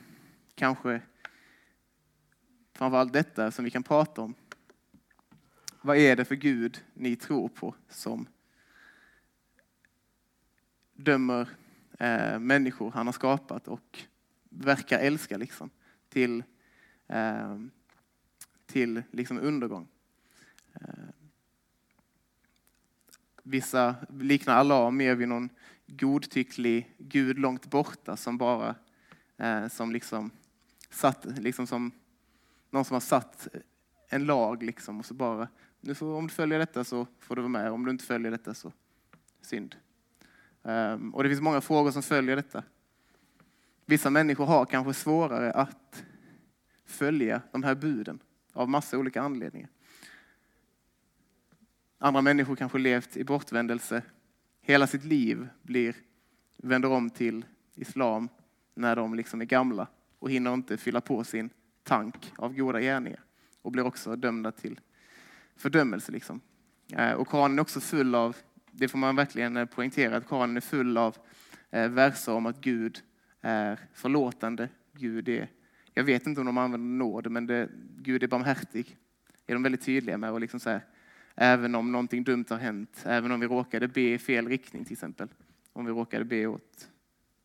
kanske 0.55 1.01
framförallt 2.73 3.13
detta 3.13 3.51
som 3.51 3.65
vi 3.65 3.71
kan 3.71 3.83
prata 3.83 4.21
om. 4.21 4.35
Vad 5.81 5.97
är 5.97 6.15
det 6.15 6.25
för 6.25 6.35
Gud 6.35 6.83
ni 6.93 7.15
tror 7.15 7.49
på 7.49 7.75
som 7.89 8.27
dömer 10.93 11.49
eh, 11.99 12.39
människor 12.39 12.91
han 12.91 13.07
har 13.07 13.13
skapat 13.13 13.67
och 13.67 13.99
verkar 14.49 14.99
älska 14.99 15.37
liksom, 15.37 15.69
till, 16.09 16.43
eh, 17.07 17.59
till 18.65 19.03
liksom 19.11 19.39
undergång? 19.39 19.87
Eh, 20.73 21.09
vissa 23.43 23.95
liknar 24.09 24.55
Allah 24.55 24.91
mer 24.91 25.15
vid 25.15 25.27
någon 25.27 25.49
godtycklig 25.97 26.95
Gud 26.97 27.39
långt 27.39 27.65
borta 27.65 28.17
som 28.17 28.37
bara 28.37 28.75
eh, 29.37 29.67
som 29.67 29.91
liksom 29.91 30.31
satt, 30.89 31.25
liksom 31.25 31.67
som 31.67 31.91
någon 32.69 32.85
som 32.85 32.93
har 32.95 33.01
satt 33.01 33.47
en 34.09 34.25
lag 34.25 34.63
liksom 34.63 34.99
och 34.99 35.05
så 35.05 35.13
bara, 35.13 35.47
nu 35.79 35.95
får, 35.95 36.15
om 36.15 36.27
du 36.27 36.33
följer 36.33 36.59
detta 36.59 36.83
så 36.83 37.07
får 37.19 37.35
du 37.35 37.41
vara 37.41 37.49
med, 37.49 37.71
om 37.71 37.85
du 37.85 37.91
inte 37.91 38.05
följer 38.05 38.31
detta 38.31 38.53
så 38.53 38.73
synd. 39.41 39.75
Um, 40.61 41.15
och 41.15 41.23
det 41.23 41.29
finns 41.29 41.41
många 41.41 41.61
frågor 41.61 41.91
som 41.91 42.03
följer 42.03 42.35
detta. 42.35 42.63
Vissa 43.85 44.09
människor 44.09 44.45
har 44.45 44.65
kanske 44.65 44.93
svårare 44.93 45.51
att 45.51 46.03
följa 46.85 47.41
de 47.51 47.63
här 47.63 47.75
buden 47.75 48.19
av 48.53 48.69
massa 48.69 48.97
olika 48.97 49.21
anledningar. 49.21 49.69
Andra 51.97 52.21
människor 52.21 52.55
kanske 52.55 52.77
levt 52.77 53.17
i 53.17 53.23
bortvändelse 53.23 54.01
hela 54.69 54.87
sitt 54.87 55.03
liv 55.03 55.47
blir, 55.61 55.95
vänder 56.57 56.89
om 56.89 57.09
till 57.09 57.45
islam 57.75 58.29
när 58.75 58.95
de 58.95 59.15
liksom 59.15 59.41
är 59.41 59.45
gamla 59.45 59.87
och 60.19 60.31
hinner 60.31 60.53
inte 60.53 60.77
fylla 60.77 61.01
på 61.01 61.23
sin 61.23 61.49
tank 61.83 62.33
av 62.37 62.55
goda 62.55 62.81
gärningar 62.81 63.23
och 63.61 63.71
blir 63.71 63.85
också 63.85 64.15
dömda 64.15 64.51
till 64.51 64.79
fördömelse. 65.55 66.11
Liksom. 66.11 66.41
Eh, 66.91 67.11
och 67.11 67.27
Koranen 67.27 67.59
är 67.59 67.61
också 67.61 67.79
full 67.79 68.15
av, 68.15 68.35
det 68.71 68.87
får 68.87 68.97
man 68.97 69.15
verkligen 69.15 69.57
eh, 69.57 69.65
poängtera, 69.65 70.17
att 70.17 70.27
Koranen 70.27 70.57
är 70.57 70.61
full 70.61 70.97
av 70.97 71.17
eh, 71.69 71.89
verser 71.89 72.33
om 72.33 72.45
att 72.45 72.61
Gud 72.61 72.99
är 73.41 73.79
förlåtande. 73.93 74.69
Gud 74.93 75.29
är, 75.29 75.49
jag 75.93 76.03
vet 76.03 76.27
inte 76.27 76.41
om 76.41 76.45
de 76.45 76.57
använder 76.57 77.05
nåd, 77.05 77.31
men 77.31 77.45
det, 77.45 77.69
Gud 77.97 78.23
är 78.23 78.27
barmhärtig. 78.27 78.97
är 79.47 79.53
de 79.53 79.63
väldigt 79.63 79.85
tydliga 79.85 80.17
med. 80.17 80.31
Och 80.31 80.39
liksom 80.39 80.59
så 80.59 80.69
här, 80.69 80.81
Även 81.41 81.75
om 81.75 81.91
någonting 81.91 82.23
dumt 82.23 82.45
har 82.49 82.57
hänt, 82.57 83.03
även 83.05 83.31
om 83.31 83.39
vi 83.39 83.47
råkade 83.47 83.87
be 83.87 84.01
i 84.01 84.19
fel 84.19 84.47
riktning 84.47 84.85
till 84.85 84.93
exempel. 84.93 85.27
Om 85.73 85.85
vi 85.85 85.91
råkade 85.91 86.25
be 86.25 86.45
åt, 86.45 86.89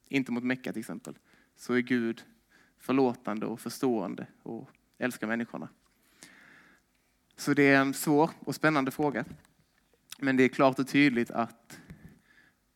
inte 0.09 0.33
mot 0.33 0.45
Mecka 0.45 0.73
till 0.73 0.81
exempel, 0.81 1.19
så 1.57 1.75
är 1.75 1.81
Gud 1.81 2.25
förlåtande 2.79 3.47
och 3.47 3.61
förstående 3.61 4.27
och 4.43 4.71
älskar 4.99 5.27
människorna. 5.27 5.69
Så 7.37 7.55
det 7.55 7.63
är 7.63 7.81
en 7.81 7.95
svår 7.95 8.31
och 8.41 8.55
spännande 8.55 8.91
fråga. 8.91 9.25
Men 10.19 10.37
det 10.37 10.45
är 10.45 10.49
klart 10.49 10.79
och 10.79 10.89
tydligt 10.89 11.31
att 11.31 11.81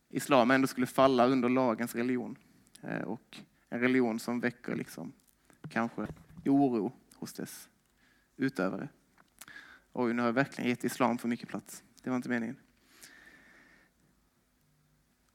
islam 0.09 0.51
ändå 0.51 0.67
skulle 0.67 0.87
falla 0.87 1.27
under 1.27 1.49
lagens 1.49 1.95
religion. 1.95 2.35
Eh, 2.81 3.01
och 3.01 3.37
en 3.69 3.79
religion 3.79 4.19
som 4.19 4.39
väcker 4.39 4.75
liksom, 4.75 5.13
kanske 5.69 6.07
oro 6.45 6.91
hos 7.15 7.33
dess 7.33 7.69
utövare. 8.37 8.89
Oj, 9.93 10.13
nu 10.13 10.21
har 10.21 10.27
jag 10.27 10.33
verkligen 10.33 10.69
gett 10.69 10.83
islam 10.83 11.17
för 11.17 11.27
mycket 11.27 11.49
plats. 11.49 11.83
Det 12.03 12.09
var 12.09 12.17
inte 12.17 12.29
meningen. 12.29 12.57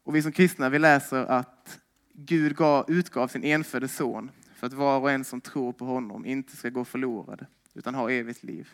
Och 0.02 0.14
vi 0.14 0.22
som 0.22 0.32
kristna, 0.32 0.68
vi 0.68 0.78
läser 0.78 1.24
att 1.24 1.80
Gud 2.12 2.56
gav, 2.56 2.90
utgav 2.90 3.28
sin 3.28 3.44
enfödde 3.44 3.88
son 3.88 4.30
för 4.54 4.66
att 4.66 4.72
var 4.72 5.00
och 5.00 5.10
en 5.10 5.24
som 5.24 5.40
tror 5.40 5.72
på 5.72 5.84
honom 5.84 6.26
inte 6.26 6.56
ska 6.56 6.70
gå 6.70 6.84
förlorade, 6.84 7.46
utan 7.74 7.94
ha 7.94 8.10
evigt 8.10 8.42
liv. 8.42 8.68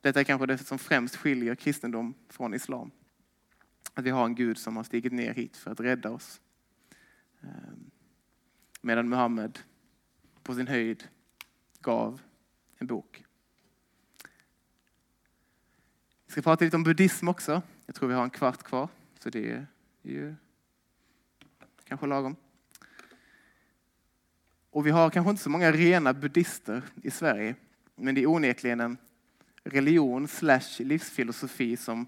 Detta 0.00 0.20
är 0.20 0.24
kanske 0.24 0.46
det 0.46 0.58
som 0.58 0.78
främst 0.78 1.16
skiljer 1.16 1.54
kristendom 1.54 2.14
från 2.28 2.54
islam. 2.54 2.90
Att 3.94 4.04
vi 4.04 4.10
har 4.10 4.24
en 4.24 4.34
Gud 4.34 4.58
som 4.58 4.76
har 4.76 4.84
stigit 4.84 5.12
ner 5.12 5.34
hit 5.34 5.56
för 5.56 5.70
att 5.70 5.80
rädda 5.80 6.10
oss. 6.10 6.40
Ehm, 7.40 7.90
medan 8.80 9.08
Muhammed 9.08 9.58
på 10.42 10.54
sin 10.54 10.66
höjd 10.66 11.08
gav 11.80 12.20
en 12.78 12.86
bok. 12.86 13.24
Vi 16.28 16.32
ska 16.32 16.42
prata 16.42 16.64
lite 16.64 16.76
om 16.76 16.82
buddhism 16.82 17.28
också. 17.28 17.62
Jag 17.86 17.94
tror 17.94 18.08
vi 18.08 18.14
har 18.14 18.22
en 18.22 18.30
kvart 18.30 18.62
kvar, 18.62 18.88
så 19.18 19.30
det 19.30 19.50
är 19.50 19.66
ju 20.02 20.34
kanske 21.84 22.06
lagom. 22.06 22.36
Och 24.70 24.86
vi 24.86 24.90
har 24.90 25.10
kanske 25.10 25.30
inte 25.30 25.42
så 25.42 25.50
många 25.50 25.72
rena 25.72 26.12
buddhister 26.12 26.82
i 27.02 27.10
Sverige, 27.10 27.54
men 27.96 28.14
det 28.14 28.22
är 28.22 28.26
onekligen 28.26 28.80
en 28.80 28.96
religion 29.64 30.28
slash 30.28 30.78
livsfilosofi 30.78 31.76
som 31.76 32.06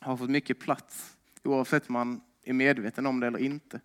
har 0.00 0.16
fått 0.16 0.30
mycket 0.30 0.58
plats, 0.58 1.16
oavsett 1.42 1.88
om 1.88 1.92
man 1.92 2.20
är 2.44 2.52
medveten 2.52 3.06
om 3.06 3.20
det 3.20 3.26
eller 3.26 3.38
inte. 3.38 3.80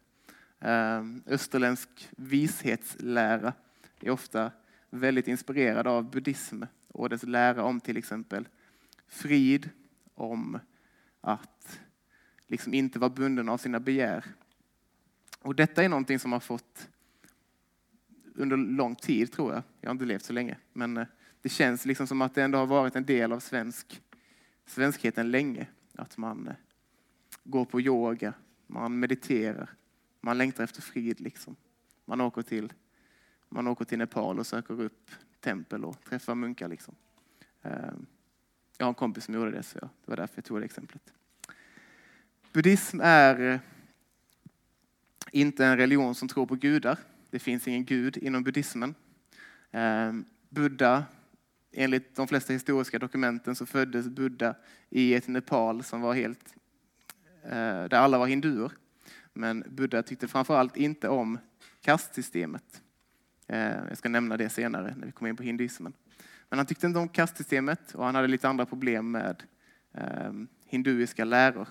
Ehm, 0.59 1.23
österländsk 1.25 2.09
vishetslära 2.17 3.53
är 3.99 4.09
ofta 4.09 4.51
väldigt 4.89 5.27
inspirerad 5.27 5.87
av 5.87 6.11
buddhism 6.11 6.63
och 6.87 7.09
dess 7.09 7.23
lära 7.23 7.63
om 7.63 7.79
till 7.79 7.97
exempel 7.97 8.47
frid, 9.07 9.69
om 10.15 10.59
att 11.21 11.79
liksom 12.47 12.73
inte 12.73 12.99
vara 12.99 13.09
bunden 13.09 13.49
av 13.49 13.57
sina 13.57 13.79
begär. 13.79 14.25
Och 15.41 15.55
detta 15.55 15.83
är 15.83 15.89
någonting 15.89 16.19
som 16.19 16.31
har 16.31 16.39
fått 16.39 16.89
under 18.35 18.57
lång 18.57 18.95
tid, 18.95 19.31
tror 19.31 19.53
jag. 19.53 19.63
Jag 19.81 19.89
har 19.89 19.91
inte 19.91 20.05
levt 20.05 20.23
så 20.23 20.33
länge, 20.33 20.57
men 20.73 20.97
eh, 20.97 21.07
det 21.41 21.49
känns 21.49 21.85
liksom 21.85 22.07
som 22.07 22.21
att 22.21 22.35
det 22.35 22.43
ändå 22.43 22.57
har 22.57 22.65
varit 22.65 22.95
en 22.95 23.05
del 23.05 23.31
av 23.31 23.39
svensk, 23.39 24.01
svenskheten 24.65 25.31
länge. 25.31 25.67
Att 25.95 26.17
man 26.17 26.47
eh, 26.47 26.55
går 27.43 27.65
på 27.65 27.81
yoga, 27.81 28.33
man 28.67 28.99
mediterar, 28.99 29.69
man 30.21 30.37
längtar 30.37 30.63
efter 30.63 30.81
frid. 30.81 31.21
Liksom. 31.21 31.55
Man, 32.05 32.21
åker 32.21 32.41
till, 32.41 32.73
man 33.49 33.67
åker 33.67 33.85
till 33.85 33.97
Nepal 33.97 34.39
och 34.39 34.47
söker 34.47 34.81
upp 34.81 35.11
tempel 35.39 35.85
och 35.85 36.03
träffar 36.03 36.35
munkar. 36.35 36.67
Liksom. 36.67 36.95
Ehm, 37.61 38.05
jag 38.77 38.85
har 38.85 38.89
en 38.89 38.95
kompis 38.95 39.23
som 39.23 39.33
gjorde 39.33 39.51
det, 39.51 39.63
så 39.63 39.79
det 39.79 39.89
var 40.05 40.15
därför 40.15 40.37
jag 40.37 40.45
tog 40.45 40.61
det 40.61 40.65
exemplet. 40.65 41.13
Buddhism 42.53 42.99
är 43.03 43.39
eh, 43.39 43.59
inte 45.31 45.65
en 45.65 45.77
religion 45.77 46.15
som 46.15 46.27
tror 46.27 46.45
på 46.45 46.55
gudar. 46.55 46.97
Det 47.29 47.39
finns 47.39 47.67
ingen 47.67 47.85
gud 47.85 48.17
inom 48.17 48.43
buddhismen. 48.43 48.95
Ehm, 49.71 50.25
Buddha, 50.49 51.05
enligt 51.71 52.15
de 52.15 52.27
flesta 52.27 52.53
historiska 52.53 52.99
dokumenten 52.99 53.55
så 53.55 53.65
föddes 53.65 54.07
Buddha 54.07 54.55
i 54.89 55.13
ett 55.13 55.27
Nepal 55.27 55.83
som 55.83 56.01
var 56.01 56.13
helt, 56.13 56.55
eh, 57.43 57.49
där 57.83 57.93
alla 57.93 58.17
var 58.17 58.27
hinduer. 58.27 58.71
Men 59.33 59.63
Buddha 59.69 60.03
tyckte 60.03 60.27
framförallt 60.27 60.77
inte 60.77 61.09
om 61.09 61.39
kastsystemet. 61.81 62.81
Ehm, 63.47 63.87
jag 63.89 63.97
ska 63.97 64.09
nämna 64.09 64.37
det 64.37 64.49
senare 64.49 64.95
när 64.97 65.05
vi 65.05 65.11
kommer 65.11 65.29
in 65.29 65.37
på 65.37 65.43
hinduismen. 65.43 65.93
Men 66.49 66.59
han 66.59 66.65
tyckte 66.65 66.87
inte 66.87 66.99
om 66.99 67.09
kastsystemet 67.09 67.95
och 67.95 68.05
han 68.05 68.15
hade 68.15 68.27
lite 68.27 68.49
andra 68.49 68.65
problem 68.65 69.11
med 69.11 69.43
eh, 69.93 70.31
hinduiska 70.65 71.25
läror. 71.25 71.67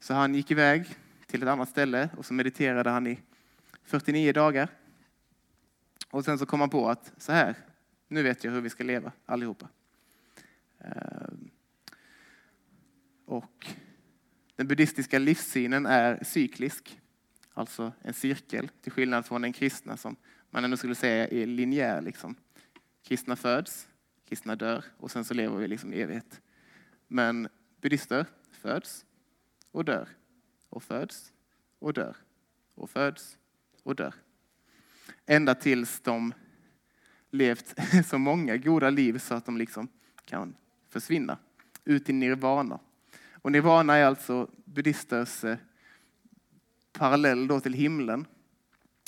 Så 0.00 0.14
han 0.14 0.34
gick 0.34 0.50
iväg 0.50 0.86
till 1.26 1.42
ett 1.42 1.48
annat 1.48 1.68
ställe 1.68 2.08
och 2.16 2.26
så 2.26 2.34
mediterade 2.34 2.90
han 2.90 3.06
i 3.06 3.20
49 3.84 4.32
dagar. 4.32 4.68
Och 6.10 6.24
sen 6.24 6.38
så 6.38 6.46
kom 6.46 6.60
han 6.60 6.70
på 6.70 6.88
att 6.88 7.12
så 7.16 7.32
här, 7.32 7.54
nu 8.08 8.22
vet 8.22 8.44
jag 8.44 8.52
hur 8.52 8.60
vi 8.60 8.70
ska 8.70 8.84
leva 8.84 9.12
allihopa. 9.26 9.68
Eh, 10.78 11.28
och 13.26 13.66
den 14.56 14.68
buddhistiska 14.68 15.18
livssynen 15.18 15.86
är 15.86 16.24
cyklisk, 16.24 17.00
alltså 17.54 17.92
en 18.02 18.14
cirkel, 18.14 18.70
till 18.82 18.92
skillnad 18.92 19.26
från 19.26 19.42
den 19.42 19.52
kristna 19.52 19.96
som 19.96 20.16
man 20.50 20.64
ändå 20.64 20.76
skulle 20.76 20.94
säga 20.94 21.28
är 21.28 21.46
linjär. 21.46 22.02
Liksom. 22.02 22.34
Kristna 23.02 23.36
föds, 23.36 23.88
kristna 24.30 24.56
dör 24.56 24.84
och 24.96 25.10
sen 25.10 25.24
så 25.24 25.34
lever 25.34 25.56
vi 25.56 25.68
liksom 25.68 25.92
i 25.92 26.00
evighet. 26.00 26.40
Men 27.08 27.48
buddister 27.80 28.26
föds 28.52 29.04
och 29.70 29.84
dör 29.84 30.08
och 30.68 30.82
föds 30.82 31.32
och 31.78 31.92
dör 31.92 32.16
och 32.74 32.90
föds 32.90 33.38
och 33.82 33.96
dör. 33.96 34.14
Ända 35.26 35.54
tills 35.54 36.00
de 36.00 36.32
levt 37.30 37.74
så 38.06 38.18
många 38.18 38.56
goda 38.56 38.90
liv 38.90 39.18
så 39.18 39.34
att 39.34 39.46
de 39.46 39.56
liksom 39.56 39.88
kan 40.24 40.56
försvinna 40.88 41.38
ut 41.84 42.08
i 42.08 42.12
nirvana. 42.12 42.80
Och 43.32 43.52
nirvana 43.52 43.96
är 43.96 44.04
alltså 44.04 44.50
buddhisters 44.64 45.44
eh, 45.44 45.58
parallell 46.92 47.46
då 47.46 47.60
till 47.60 47.74
himlen. 47.74 48.26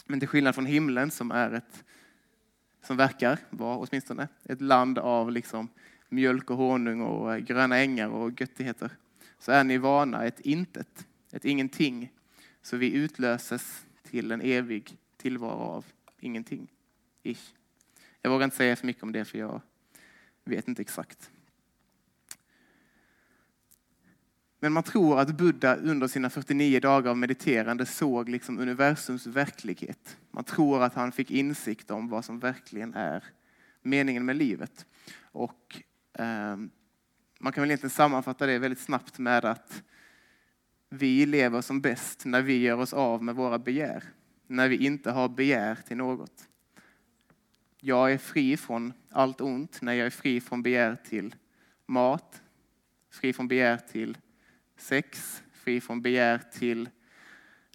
Men 0.07 0.21
till 0.21 0.29
skillnad 0.29 0.55
från 0.55 0.67
himlen 0.67 1.11
som 1.11 1.31
är 1.31 1.51
ett 1.53 1.85
som 2.83 2.97
verkar 2.97 3.39
vara 3.51 3.77
åtminstone 3.77 4.29
ett 4.45 4.61
land 4.61 4.99
av 4.99 5.33
liksom 5.33 5.69
mjölk 6.09 6.51
och 6.51 6.57
honung 6.57 7.01
och 7.01 7.35
eh, 7.35 7.39
gröna 7.39 7.79
ängar 7.79 8.09
och 8.09 8.41
göttigheter 8.41 8.91
så 9.39 9.53
är 9.53 9.65
nirvana 9.65 10.25
ett 10.25 10.41
intet, 10.41 11.07
ett 11.33 11.45
ingenting. 11.45 12.13
Så 12.63 12.77
vi 12.77 12.93
utlöses 12.93 13.87
till 14.03 14.33
en 14.33 14.41
evig 14.41 14.97
tillvaro 15.17 15.59
av 15.59 15.85
ingenting. 16.21 16.69
Ish. 17.23 17.55
Jag 18.23 18.31
vågar 18.31 18.45
inte 18.45 18.57
säga 18.57 18.77
för 18.77 18.87
mycket 18.87 19.03
om 19.03 19.13
det 19.13 19.25
för 19.25 19.39
jag 19.39 19.61
vet 20.45 20.69
inte 20.69 20.83
exakt. 20.83 21.31
Men 24.63 24.73
man 24.73 24.83
tror 24.83 25.21
att 25.21 25.37
Buddha 25.37 25.77
under 25.77 26.09
sina 26.09 26.31
49 26.31 26.81
dagar 26.81 27.11
av 27.11 27.17
mediterande 27.17 27.87
såg 27.87 28.29
liksom 28.29 28.59
universums 28.59 29.27
verklighet. 29.27 30.17
Man 30.31 30.45
tror 30.45 30.83
att 30.83 30.95
han 30.95 31.13
fick 31.13 31.31
insikt 31.31 31.91
om 31.91 32.09
vad 32.09 32.25
som 32.25 32.39
verkligen 32.39 32.95
är 32.95 33.25
meningen 33.83 34.25
med 34.25 34.37
livet. 34.37 34.87
Och 35.23 35.83
eh, 36.13 36.57
man 37.41 37.53
kan 37.53 37.63
väl 37.63 37.71
egentligen 37.71 37.91
sammanfatta 37.91 38.47
det 38.47 38.59
väldigt 38.59 38.81
snabbt 38.81 39.19
med 39.19 39.45
att 39.45 39.83
vi 40.89 41.27
lever 41.27 41.61
som 41.61 41.81
bäst 41.81 42.25
när 42.25 42.43
vi 42.43 42.59
gör 42.59 42.79
oss 42.79 42.93
av 42.93 43.23
med 43.23 43.35
våra 43.35 43.59
begär. 43.59 44.05
När 44.47 44.69
vi 44.69 44.77
inte 44.77 45.11
har 45.11 45.29
begär 45.29 45.75
till 45.75 45.97
något. 45.97 46.49
Jag 47.81 48.13
är 48.13 48.19
fri 48.19 48.57
från 48.57 48.93
allt 49.11 49.41
ont 49.41 49.83
när 49.83 49.93
jag 49.93 50.07
är 50.07 50.11
fri 50.11 50.41
från 50.41 50.63
begär 50.63 50.97
till 51.05 51.35
mat, 51.87 52.43
fri 53.11 53.33
från 53.33 53.49
begär 53.49 53.77
till 53.77 54.17
sex, 54.83 55.43
fri 55.53 55.81
från 55.81 56.03
begär 56.03 56.39
till 56.39 56.89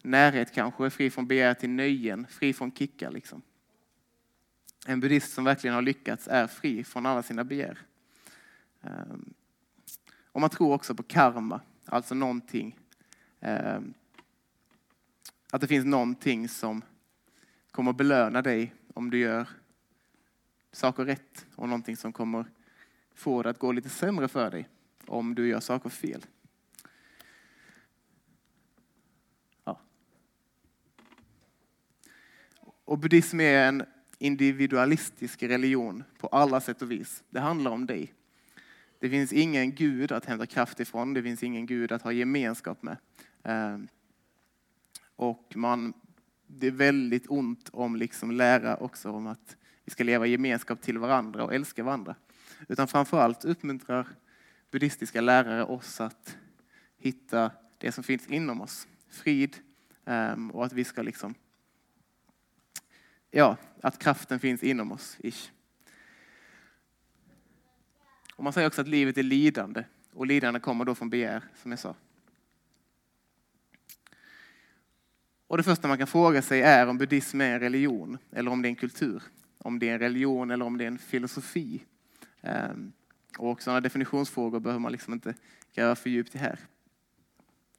närhet 0.02 0.54
kanske, 0.54 0.90
fri 0.90 1.10
från 1.10 1.28
begär 1.28 1.54
till 1.54 1.70
nöjen, 1.70 2.28
fri 2.30 2.54
från 2.54 2.72
kickar. 2.72 3.12
Liksom. 3.12 3.42
En 4.88 5.00
buddhist 5.00 5.34
som 5.34 5.44
verkligen 5.44 5.74
har 5.74 5.82
lyckats 5.82 6.28
är 6.28 6.48
fri 6.48 6.84
från 6.84 7.06
alla 7.06 7.24
sina 7.24 7.44
begär. 7.44 7.78
Ehm, 8.82 9.34
och 10.32 10.42
man 10.42 10.50
tror 10.50 10.74
också 10.74 10.96
på 10.96 11.04
karma, 11.04 11.62
alltså 11.86 12.16
någonting. 12.16 12.80
Ehm, 13.40 13.94
att 15.52 15.62
det 15.62 15.68
finns 15.68 15.86
någonting 15.86 16.50
som 16.50 16.82
kommer 17.72 17.94
belöna 17.94 18.42
dig 18.42 18.74
om 18.94 19.10
du 19.10 19.20
gör 19.20 19.48
saker 20.72 21.06
rätt 21.06 21.46
och 21.56 21.70
någonting 21.70 21.98
som 21.98 22.14
kommer 22.14 22.46
få 23.14 23.44
det 23.44 23.50
att 23.50 23.60
gå 23.60 23.72
lite 23.72 23.90
sämre 23.90 24.28
för 24.28 24.52
dig 24.52 24.70
om 25.06 25.36
du 25.36 25.48
gör 25.48 25.60
saker 25.60 25.90
fel. 25.90 26.26
Och 32.88 32.98
buddhism 32.98 33.40
är 33.40 33.68
en 33.68 33.86
individualistisk 34.18 35.44
religion 35.44 36.04
på 36.18 36.28
alla 36.28 36.62
sätt 36.62 36.82
och 36.82 36.92
vis. 36.92 37.24
Det 37.30 37.40
handlar 37.40 37.72
om 37.72 37.86
dig. 37.86 38.14
Det 39.00 39.10
finns 39.10 39.34
ingen 39.34 39.76
gud 39.76 40.12
att 40.12 40.26
hämta 40.26 40.46
kraft 40.46 40.80
ifrån, 40.80 41.14
det 41.14 41.24
finns 41.24 41.44
ingen 41.44 41.66
gud 41.66 41.92
att 41.92 42.02
ha 42.02 42.12
gemenskap 42.12 42.84
med. 42.84 42.98
Ehm, 43.44 43.88
och 45.16 45.54
man, 45.56 45.94
det 46.48 46.68
är 46.68 46.72
väldigt 46.72 47.26
ont 47.28 47.70
om 47.74 47.96
liksom 47.96 48.32
lära 48.32 48.78
också 48.78 49.12
om 49.12 49.28
att 49.28 49.58
vi 49.86 49.92
ska 49.92 50.04
leva 50.04 50.28
i 50.28 50.32
gemenskap 50.32 50.82
till 50.82 50.98
varandra 50.98 51.44
och 51.44 51.54
älska 51.54 51.84
varandra. 51.84 52.16
Utan 52.68 52.88
framförallt 52.88 53.46
uppmuntrar 53.46 54.08
buddhistiska 54.72 55.22
lärare 55.22 55.64
oss 55.64 56.02
att 56.02 56.38
hitta 56.98 57.52
det 57.78 57.92
som 57.92 58.04
finns 58.04 58.28
inom 58.28 58.62
oss. 58.62 58.88
Frid 59.10 59.56
ehm, 60.06 60.52
och 60.52 60.66
att 60.66 60.74
vi 60.74 60.84
ska 60.84 61.02
liksom 61.02 61.34
Ja, 63.32 63.58
att 63.82 64.00
kraften 64.00 64.40
finns 64.40 64.64
inom 64.64 64.92
oss. 64.92 65.18
Ish. 65.20 65.52
Och 68.36 68.44
man 68.44 68.54
säger 68.54 68.68
också 68.68 68.82
att 68.82 68.88
livet 68.88 69.18
är 69.18 69.24
lidande 69.24 69.84
och 70.14 70.28
lidande 70.28 70.60
kommer 70.60 70.86
då 70.86 70.96
från 70.96 71.10
begär, 71.10 71.44
som 71.62 71.72
jag 71.72 71.80
sa. 71.80 71.96
Och 75.48 75.58
det 75.58 75.64
första 75.64 75.88
man 75.88 75.98
kan 75.98 76.08
fråga 76.08 76.42
sig 76.42 76.62
är 76.62 76.88
om 76.88 76.98
buddhism 76.98 77.42
är 77.42 77.54
en 77.54 77.60
religion 77.60 78.18
eller 78.32 78.52
om 78.52 78.62
det 78.62 78.68
är 78.68 78.70
en 78.70 78.76
kultur. 78.76 79.24
Om 79.58 79.80
det 79.80 79.90
är 79.90 79.94
en 79.94 80.00
religion 80.00 80.52
eller 80.52 80.66
om 80.66 80.78
det 80.78 80.84
är 80.84 80.88
en 80.88 80.98
filosofi. 80.98 81.84
Ehm, 82.42 82.92
och 83.38 83.62
sådana 83.62 83.82
definitionsfrågor 83.82 84.60
behöver 84.60 84.80
man 84.80 84.92
liksom 84.92 85.14
inte 85.14 85.34
gräva 85.74 85.96
för 85.96 86.10
djupt 86.10 86.36
i 86.36 86.38
här. 86.38 86.60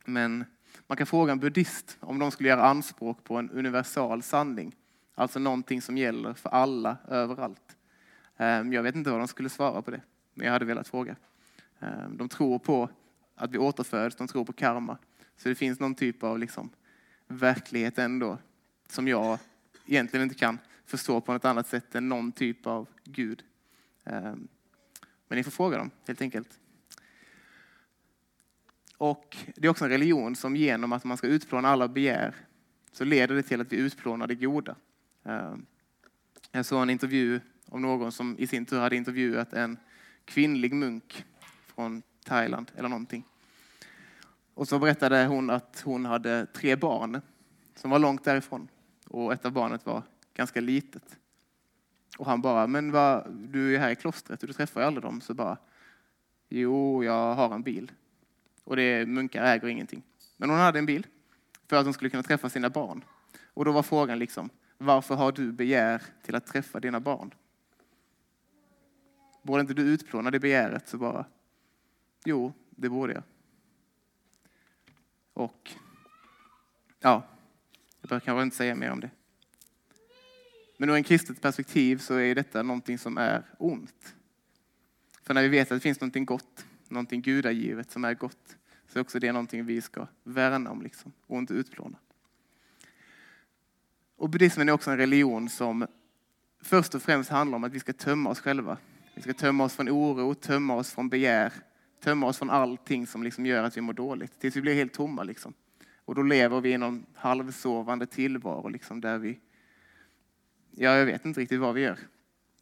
Men 0.05 0.45
man 0.87 0.97
kan 0.97 1.07
fråga 1.07 1.33
en 1.33 1.39
buddhist 1.39 1.97
om 2.01 2.19
de 2.19 2.31
skulle 2.31 2.49
göra 2.49 2.63
anspråk 2.63 3.25
på 3.25 3.37
en 3.37 3.51
universal 3.51 4.23
sanning. 4.23 4.75
Alltså 5.19 5.39
någonting 5.39 5.83
som 5.83 5.99
gäller 5.99 6.35
för 6.35 6.51
alla 6.51 6.97
överallt. 7.09 7.77
Ehm, 8.37 8.73
jag 8.73 8.83
vet 8.83 8.95
inte 8.95 9.11
vad 9.11 9.21
de 9.21 9.29
skulle 9.29 9.49
svara 9.49 9.83
på 9.83 9.91
det, 9.91 10.01
men 10.35 10.47
jag 10.47 10.53
hade 10.53 10.65
velat 10.65 10.89
fråga. 10.89 11.17
Ehm, 11.81 12.17
de 12.17 12.29
tror 12.29 12.59
på 12.59 12.89
att 13.35 13.51
vi 13.51 13.59
återföds, 13.59 14.17
de 14.17 14.29
tror 14.29 14.45
på 14.45 14.53
karma. 14.53 14.99
Så 15.37 15.49
det 15.49 15.55
finns 15.55 15.81
någon 15.81 15.95
typ 15.95 16.23
av 16.23 16.39
liksom 16.39 16.71
verklighet 17.27 17.99
ändå 17.99 18.39
som 18.89 19.09
jag 19.09 19.39
egentligen 19.87 20.25
inte 20.25 20.35
kan 20.35 20.59
förstå 20.85 21.21
på 21.21 21.33
något 21.33 21.45
annat 21.45 21.67
sätt 21.67 21.95
än 21.95 22.09
någon 22.09 22.33
typ 22.33 22.67
av 22.67 22.89
Gud. 23.05 23.43
Ehm, 24.05 24.49
men 25.29 25.37
ni 25.37 25.45
får 25.45 25.51
fråga 25.51 25.79
dem 25.79 25.91
helt 26.07 26.23
enkelt. 26.23 26.59
Och 28.97 29.37
Det 29.57 29.67
är 29.67 29.71
också 29.71 29.85
en 29.85 29.91
religion 29.91 30.37
som 30.37 30.57
genom 30.57 30.93
att 30.93 31.05
man 31.05 31.17
ska 31.17 31.27
utplåna 31.27 31.69
alla 31.69 31.89
begär 31.89 32.35
så 32.93 33.05
leder 33.05 33.35
det 33.35 33.43
till 33.43 33.61
att 33.61 33.73
vi 33.73 33.77
utplånar 33.77 34.27
det 34.27 34.35
goda. 34.35 34.77
Ehm, 35.29 35.67
jag 36.53 36.67
såg 36.67 36.83
en 36.83 36.91
intervju 36.91 37.41
om 37.67 37.83
någon 37.83 38.13
som 38.13 38.37
i 38.39 38.47
sin 38.47 38.67
tur 38.67 38.81
hade 38.81 38.97
intervjuat 38.97 39.53
en 39.53 39.77
kvinnlig 40.25 40.73
munk 40.73 41.25
från 41.67 42.03
Thailand 42.25 42.73
eller 42.77 42.89
någonting. 42.89 43.25
Och 44.55 44.69
så 44.69 44.79
berättade 44.79 45.27
hon 45.27 45.51
att 45.51 45.83
hon 45.85 46.05
hade 46.05 46.47
tre 46.47 46.77
barn 46.77 47.21
som 47.75 47.91
var 47.91 47.99
långt 47.99 48.25
därifrån 48.25 48.69
och 49.07 49.33
ett 49.33 49.45
av 49.45 49.53
barnet 49.53 49.87
var 49.87 50.03
ganska 50.35 50.61
litet. 50.61 51.17
Och 52.19 52.27
han 52.27 52.41
bara, 52.41 52.67
men 52.67 52.93
vad, 52.93 53.33
du 53.33 53.75
är 53.75 53.79
här 53.79 53.91
i 53.91 53.97
klostret 53.97 54.43
och 54.43 54.47
du 54.47 54.53
träffar 54.53 54.81
ju 54.81 54.87
aldrig 54.87 55.05
dem. 55.05 55.21
Så 55.21 55.35
bara, 55.35 55.57
jo, 56.49 57.05
jag 57.05 57.35
har 57.35 57.55
en 57.55 57.63
bil. 57.63 57.93
Och 58.65 58.77
det 58.77 58.83
är, 58.83 59.07
munkar 59.07 59.43
äger 59.45 59.69
ingenting. 59.69 60.03
Men 60.37 60.51
hon 60.51 60.59
hade 60.59 60.79
en 60.79 60.87
bil 60.87 61.07
för 61.67 61.77
att 61.77 61.85
hon 61.85 61.95
skulle 61.95 62.11
kunna 62.11 62.23
träffa 62.23 62.49
sina 62.49 62.71
barn. 62.71 63.05
Och 63.55 63.65
då 63.65 63.73
var 63.73 63.83
frågan 63.83 64.19
liksom, 64.19 64.51
varför 64.79 65.15
har 65.15 65.33
du 65.33 65.53
begär 65.53 66.03
till 66.23 66.35
att 66.35 66.47
träffa 66.47 66.81
dina 66.81 67.01
barn? 67.01 67.35
Borde 69.43 69.61
inte 69.61 69.75
du 69.75 69.83
utplåna 69.83 70.31
det 70.31 70.41
begäret 70.41 70.89
så 70.89 70.99
bara, 70.99 71.27
jo, 72.25 72.53
det 72.71 72.89
borde 72.89 73.13
jag. 73.13 73.23
Och 75.33 75.73
ja, 77.01 77.29
Jag 78.01 78.09
behöver 78.09 78.25
kanske 78.25 78.43
inte 78.43 78.57
säga 78.57 78.75
mer 78.75 78.91
om 78.91 79.01
det. 79.01 79.11
Men 80.77 80.91
ur 80.91 80.95
en 80.95 81.05
kristet 81.05 81.41
perspektiv 81.41 81.97
så 81.97 82.15
är 82.15 82.35
detta 82.35 82.63
någonting 82.63 82.99
som 82.99 83.19
är 83.19 83.43
ont. 83.59 84.15
För 85.23 85.35
när 85.35 85.43
vi 85.43 85.49
vet 85.49 85.73
att 85.73 85.77
det 85.77 85.81
finns 85.81 86.01
någonting 86.01 86.25
gott, 86.25 86.67
någonting 86.89 87.23
gudagivet 87.23 87.91
som 87.91 88.05
är 88.05 88.15
gott, 88.15 88.57
så 88.87 88.99
är 88.99 89.01
också 89.01 89.19
det 89.19 89.33
någonting 89.33 89.67
vi 89.67 89.81
ska 89.81 90.07
värna 90.25 90.71
om 90.71 90.83
liksom, 90.83 91.13
och 91.27 91.39
inte 91.39 91.55
utplåna. 91.55 91.99
Och 94.19 94.31
buddhismen 94.31 94.69
är 94.69 94.73
också 94.73 94.91
en 94.91 94.97
religion 94.97 95.49
som 95.49 95.87
först 96.63 96.95
och 96.95 97.03
främst 97.03 97.31
handlar 97.31 97.57
om 97.57 97.65
att 97.65 97.73
vi 97.73 97.81
ska 97.81 97.93
tömma 97.93 98.31
oss 98.31 98.41
själva. 98.41 98.79
Vi 99.15 99.23
ska 99.23 99.35
tömma 99.35 99.65
oss 99.65 99.75
från 99.75 99.89
oro, 99.89 100.35
tömma 100.35 100.75
oss 100.75 100.93
från 100.93 101.09
begär, 101.09 101.53
tömma 102.01 102.27
oss 102.27 102.39
från 102.39 102.51
allting 102.51 103.07
som 103.07 103.23
liksom 103.23 103.47
gör 103.47 103.63
att 103.63 103.77
vi 103.77 103.81
mår 103.81 103.93
dåligt, 103.93 104.41
tills 104.41 104.57
vi 104.57 104.61
blir 104.61 104.75
helt 104.75 104.93
tomma. 104.93 105.23
Liksom. 105.23 105.55
Och 106.05 106.15
då 106.15 106.23
lever 106.23 106.61
vi 106.61 106.73
i 106.73 106.79
någon 106.79 107.07
halvsovande 107.15 108.07
tillvaro 108.07 108.69
liksom, 108.69 109.01
där 109.01 109.19
vi, 109.19 109.39
ja, 110.71 110.97
jag 110.97 111.07
vet 111.07 111.25
inte 111.25 111.41
riktigt 111.41 111.61
vad 111.61 111.75
vi 111.75 111.81
gör. 111.81 111.99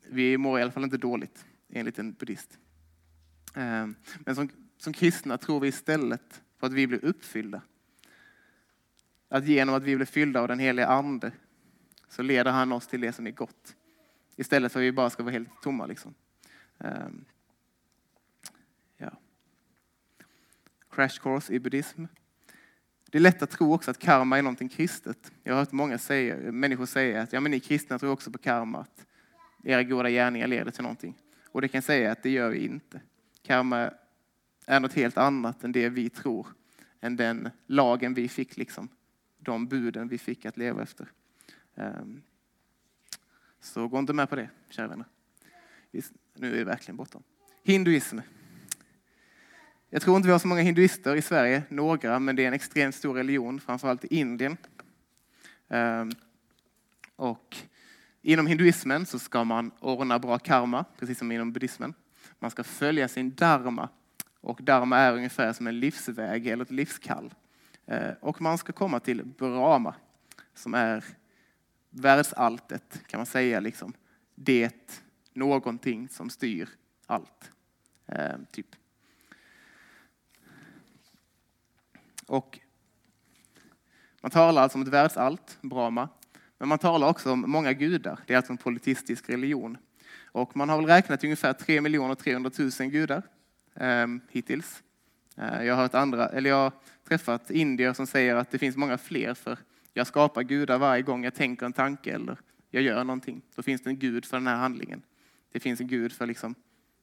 Vi 0.09 0.39
mår 0.39 0.59
i 0.59 0.63
alla 0.63 0.73
fall 0.73 0.85
inte 0.85 0.97
dåligt, 0.97 1.45
enligt 1.73 1.99
en 1.99 2.13
buddhist. 2.13 2.59
Ehm, 3.55 3.95
men 4.19 4.35
som, 4.35 4.49
som 4.79 4.93
kristna 4.93 5.39
tror 5.39 5.61
vi 5.61 5.69
istället 5.69 6.43
på 6.59 6.67
att 6.67 6.73
vi 6.73 6.87
blir 6.87 7.05
uppfyllda. 7.05 7.63
Att 9.29 9.47
genom 9.47 9.75
att 9.75 9.83
vi 9.83 9.97
blir 9.97 10.07
fyllda 10.07 10.41
av 10.41 10.49
den 10.49 10.59
heliga 10.59 10.87
Ande 10.87 11.33
så 12.09 12.23
leder 12.23 12.53
han 12.53 12.73
oss 12.73 12.87
till 12.87 13.01
det 13.01 13.13
som 13.13 13.27
är 13.27 13.31
gott. 13.31 13.77
Istället 14.37 14.73
för 14.73 14.81
att 14.81 14.85
vi 14.85 14.93
bara 14.93 15.11
ska 15.11 15.23
vara 15.23 15.33
helt 15.33 15.63
tomma. 15.63 15.87
Liksom. 15.87 16.15
Um, 16.79 17.25
ja. 18.97 19.11
Crash 20.91 21.21
course 21.21 21.53
i 21.53 21.61
buddhism. 21.61 22.05
Det 23.11 23.19
är 23.19 23.23
lätt 23.23 23.43
att 23.43 23.51
tro 23.51 23.75
också 23.75 23.91
att 23.91 23.99
karma 23.99 24.39
är 24.39 24.43
någonting 24.43 24.69
kristet. 24.69 25.33
Jag 25.43 25.53
har 25.53 25.61
hört 25.61 25.73
många 25.73 25.99
säga, 25.99 26.53
människor 26.53 26.87
säga 26.87 27.23
att 27.23 27.33
ja, 27.33 27.41
men 27.41 27.51
ni 27.51 27.61
kristna 27.61 27.99
tror 27.99 28.11
också 28.11 28.31
på 28.31 28.39
karma, 28.39 28.79
att 28.79 29.07
era 29.65 29.83
goda 29.83 30.11
gärningar 30.11 30.47
leder 30.47 30.71
till 30.71 30.83
någonting. 30.83 31.15
Och 31.47 31.61
det 31.61 31.69
kan 31.69 31.77
jag 31.77 31.85
säga 31.85 32.13
att 32.13 32.23
det 32.23 32.31
gör 32.31 32.51
vi 32.51 32.65
inte. 32.65 33.01
Karma 33.43 33.91
är 34.67 34.81
något 34.81 34.93
helt 34.93 35.17
annat 35.17 35.65
än 35.65 35.73
det 35.73 35.89
vi 35.89 36.11
tror, 36.11 36.47
än 37.01 37.17
den 37.17 37.51
lagen 37.67 38.15
vi 38.15 38.29
fick, 38.29 38.57
liksom. 38.57 38.89
de 39.39 39.67
buden 39.67 40.09
vi 40.09 40.19
fick 40.19 40.47
att 40.47 40.57
leva 40.57 40.83
efter. 40.83 41.13
Ehm, 41.77 42.23
så 43.61 43.89
gå 43.89 43.99
inte 43.99 44.13
med 44.13 44.31
på 44.31 44.37
det, 44.37 44.51
kära 44.71 44.89
vänner. 44.89 45.07
Nu 46.35 46.55
är 46.55 46.59
det 46.59 46.65
verkligen 46.65 46.97
bortom. 46.97 47.23
Hinduism. 47.65 48.19
Jag 49.91 50.03
tror 50.03 50.17
inte 50.17 50.27
vi 50.27 50.33
har 50.33 50.39
så 50.39 50.49
många 50.49 50.61
hinduister 50.61 51.17
i 51.17 51.23
Sverige, 51.23 51.63
några, 51.69 52.19
men 52.19 52.37
det 52.37 52.43
är 52.43 52.49
en 52.49 52.55
extremt 52.55 52.95
stor 52.95 53.15
religion, 53.15 53.61
framförallt 53.61 54.05
i 54.05 54.17
Indien. 54.17 54.57
Ehm, 55.69 56.11
och 57.17 57.57
inom 58.23 58.47
hinduismen 58.47 59.07
så 59.07 59.19
ska 59.19 59.45
man 59.45 59.71
ordna 59.81 60.19
bra 60.19 60.39
karma, 60.39 60.85
precis 60.99 61.19
som 61.19 61.33
inom 61.33 61.53
buddhismen. 61.53 61.95
Man 62.39 62.51
ska 62.51 62.65
följa 62.65 63.09
sin 63.09 63.35
dharma. 63.35 63.89
Och 64.41 64.63
dharma 64.63 64.99
är 64.99 65.13
ungefär 65.13 65.53
som 65.53 65.67
en 65.67 65.81
livsväg 65.81 66.47
eller 66.47 66.65
ett 66.65 66.71
livskall. 66.71 67.35
Ehm, 67.87 68.15
och 68.21 68.41
man 68.41 68.59
ska 68.59 68.73
komma 68.73 69.01
till 69.01 69.25
Brahma, 69.25 69.95
som 70.55 70.75
är 70.75 71.05
världsalltet 71.97 73.03
kan 73.07 73.19
man 73.19 73.27
säga. 73.27 73.61
Liksom. 73.61 73.93
Det 74.35 75.01
någonting 75.33 76.09
som 76.09 76.31
styr 76.31 76.69
allt. 77.07 77.51
Eh, 78.07 78.37
typ. 78.51 78.67
Och 82.27 82.61
man 84.21 84.31
talar 84.31 84.63
alltså 84.63 84.79
om 84.79 84.83
ett 84.83 84.89
världsallt, 84.89 85.59
Brahma, 85.61 86.09
men 86.59 86.69
man 86.69 86.79
talar 86.79 87.09
också 87.09 87.33
om 87.33 87.45
många 87.51 87.73
gudar. 87.73 88.21
Det 88.27 88.33
är 88.33 88.37
alltså 88.37 88.53
en 88.53 88.57
politistisk 88.57 89.31
religion. 89.31 89.79
Och 90.25 90.57
man 90.57 90.69
har 90.69 90.77
väl 90.77 90.87
räknat 90.87 91.25
ungefär 91.25 91.53
3 91.53 92.15
300 92.15 92.51
000 92.59 92.91
gudar 92.91 93.23
eh, 93.75 94.07
hittills. 94.31 94.83
Eh, 95.37 95.63
jag 95.63 95.75
har, 95.75 95.83
hört 95.83 95.95
andra, 95.95 96.29
eller 96.29 96.51
jag 96.51 96.57
har 96.57 96.73
träffat 97.09 97.51
indier 97.51 97.93
som 97.93 98.07
säger 98.07 98.37
att 98.37 98.51
det 98.51 98.59
finns 98.59 98.77
många 98.77 98.99
fler, 98.99 99.35
för 99.35 99.59
jag 99.97 100.07
skapar 100.07 100.43
gudar 100.43 100.79
varje 100.79 101.03
gång 101.03 101.25
jag 101.25 101.35
tänker 101.35 101.67
en 101.67 101.73
tanke 101.73 102.15
eller 102.15 102.39
jag 102.71 102.83
gör 102.83 103.05
någonting. 103.05 103.43
Då 103.55 103.63
finns 103.63 103.83
det 103.83 103.91
en 103.91 103.99
gud 103.99 104.25
för 104.25 104.37
den 104.37 104.47
här 104.47 104.57
handlingen. 104.57 105.03
Det 105.53 105.61
finns 105.61 105.81
en 105.81 105.87
gud 105.87 106.13
för 106.13 106.27
liksom 106.27 106.55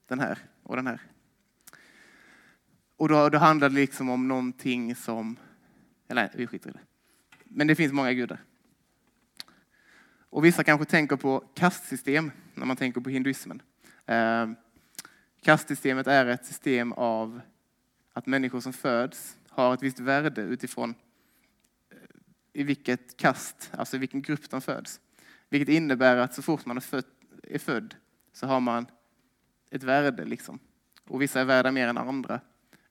den 0.08 0.20
här 0.20 0.38
och 0.64 0.76
den 0.76 0.88
här. 0.88 1.02
Och 2.98 3.10
då, 3.10 3.30
då 3.30 3.38
handlar 3.38 3.70
det 3.70 3.76
liksom 3.76 4.10
om 4.10 4.28
någonting 4.28 4.96
som, 4.96 5.36
eller 6.08 6.22
nej, 6.22 6.32
vi 6.36 6.48
skiter 6.48 6.70
i 6.70 6.74
det. 6.74 6.80
Men 7.44 7.68
det 7.68 7.76
finns 7.76 7.94
många 7.94 8.14
gudar. 8.14 8.44
Och 10.30 10.46
vissa 10.46 10.64
kanske 10.64 10.86
tänker 10.86 11.16
på 11.16 11.44
kastsystem 11.54 12.32
när 12.54 12.66
man 12.66 12.78
tänker 12.78 13.02
på 13.02 13.10
hinduismen. 13.10 13.62
Eh, 14.06 14.50
kastsystemet 15.42 16.08
är 16.08 16.26
ett 16.26 16.46
system 16.46 16.94
av 16.94 17.42
att 18.14 18.26
människor 18.26 18.60
som 18.60 18.74
föds 18.74 19.38
har 19.50 19.74
ett 19.74 19.84
visst 19.84 20.00
värde 20.00 20.42
utifrån 20.42 20.96
i 22.54 22.64
vilket 22.64 23.18
kast, 23.18 23.72
alltså 23.74 23.96
i 23.96 24.00
vilken 24.00 24.22
grupp 24.22 24.50
de 24.50 24.62
föds. 24.62 25.00
Vilket 25.50 25.70
innebär 25.70 26.18
att 26.18 26.34
så 26.34 26.42
fort 26.42 26.66
man 26.66 26.78
är 26.78 26.82
född, 26.82 27.06
är 27.44 27.60
född 27.60 27.96
så 28.34 28.48
har 28.48 28.60
man 28.60 28.86
ett 29.72 29.84
värde. 29.84 30.26
Liksom. 30.26 30.60
Och 31.08 31.22
vissa 31.22 31.42
är 31.42 31.46
värda 31.46 31.72
mer 31.72 31.88
än 31.88 31.98
andra. 31.98 32.40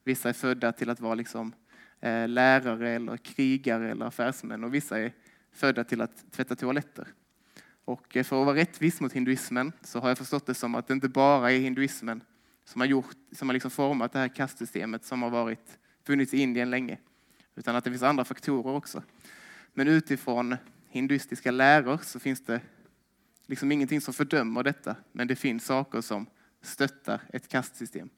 Vissa 0.04 0.28
är 0.28 0.32
födda 0.32 0.72
till 0.72 0.90
att 0.90 1.00
vara 1.00 1.14
liksom, 1.14 1.54
eh, 2.00 2.28
lärare, 2.28 2.90
eller 2.90 3.16
krigare 3.16 3.90
eller 3.90 4.06
affärsmän. 4.06 4.64
Och 4.64 4.74
vissa 4.74 4.98
är 4.98 5.12
födda 5.52 5.84
till 5.84 6.00
att 6.00 6.32
tvätta 6.32 6.56
toaletter. 6.56 7.08
Och 7.84 8.16
eh, 8.16 8.24
för 8.24 8.40
att 8.40 8.46
vara 8.46 8.56
rättvis 8.56 9.00
mot 9.00 9.12
hinduismen 9.12 9.72
så 9.82 10.00
har 10.00 10.08
jag 10.08 10.18
förstått 10.18 10.46
det 10.46 10.54
som 10.54 10.74
att 10.74 10.88
det 10.88 10.94
inte 10.94 11.08
bara 11.08 11.52
är 11.52 11.58
hinduismen 11.58 12.22
som 12.64 12.80
har, 12.80 12.88
gjort, 12.88 13.16
som 13.32 13.48
har 13.48 13.52
liksom 13.52 13.70
format 13.70 14.12
det 14.12 14.18
här 14.18 14.28
kastsystemet 14.28 15.04
som 15.04 15.22
har 15.22 15.30
varit, 15.30 15.78
funnits 16.06 16.34
i 16.34 16.38
Indien 16.38 16.70
länge. 16.70 16.98
Utan 17.54 17.76
att 17.76 17.84
det 17.84 17.90
finns 17.90 18.02
andra 18.02 18.24
faktorer 18.24 18.74
också. 18.74 19.02
Men 19.72 19.88
utifrån 19.88 20.56
hinduistiska 20.88 21.50
läror 21.50 21.98
så 22.02 22.20
finns 22.20 22.44
det 22.44 22.60
liksom 23.46 23.72
ingenting 23.72 24.00
som 24.00 24.14
fördömer 24.14 24.62
detta, 24.62 24.96
men 25.12 25.28
det 25.28 25.36
finns 25.36 25.64
saker 25.64 26.00
som 26.00 26.26
stöttar 26.60 27.20
ett 27.32 27.48
kastsystem. 27.48 28.10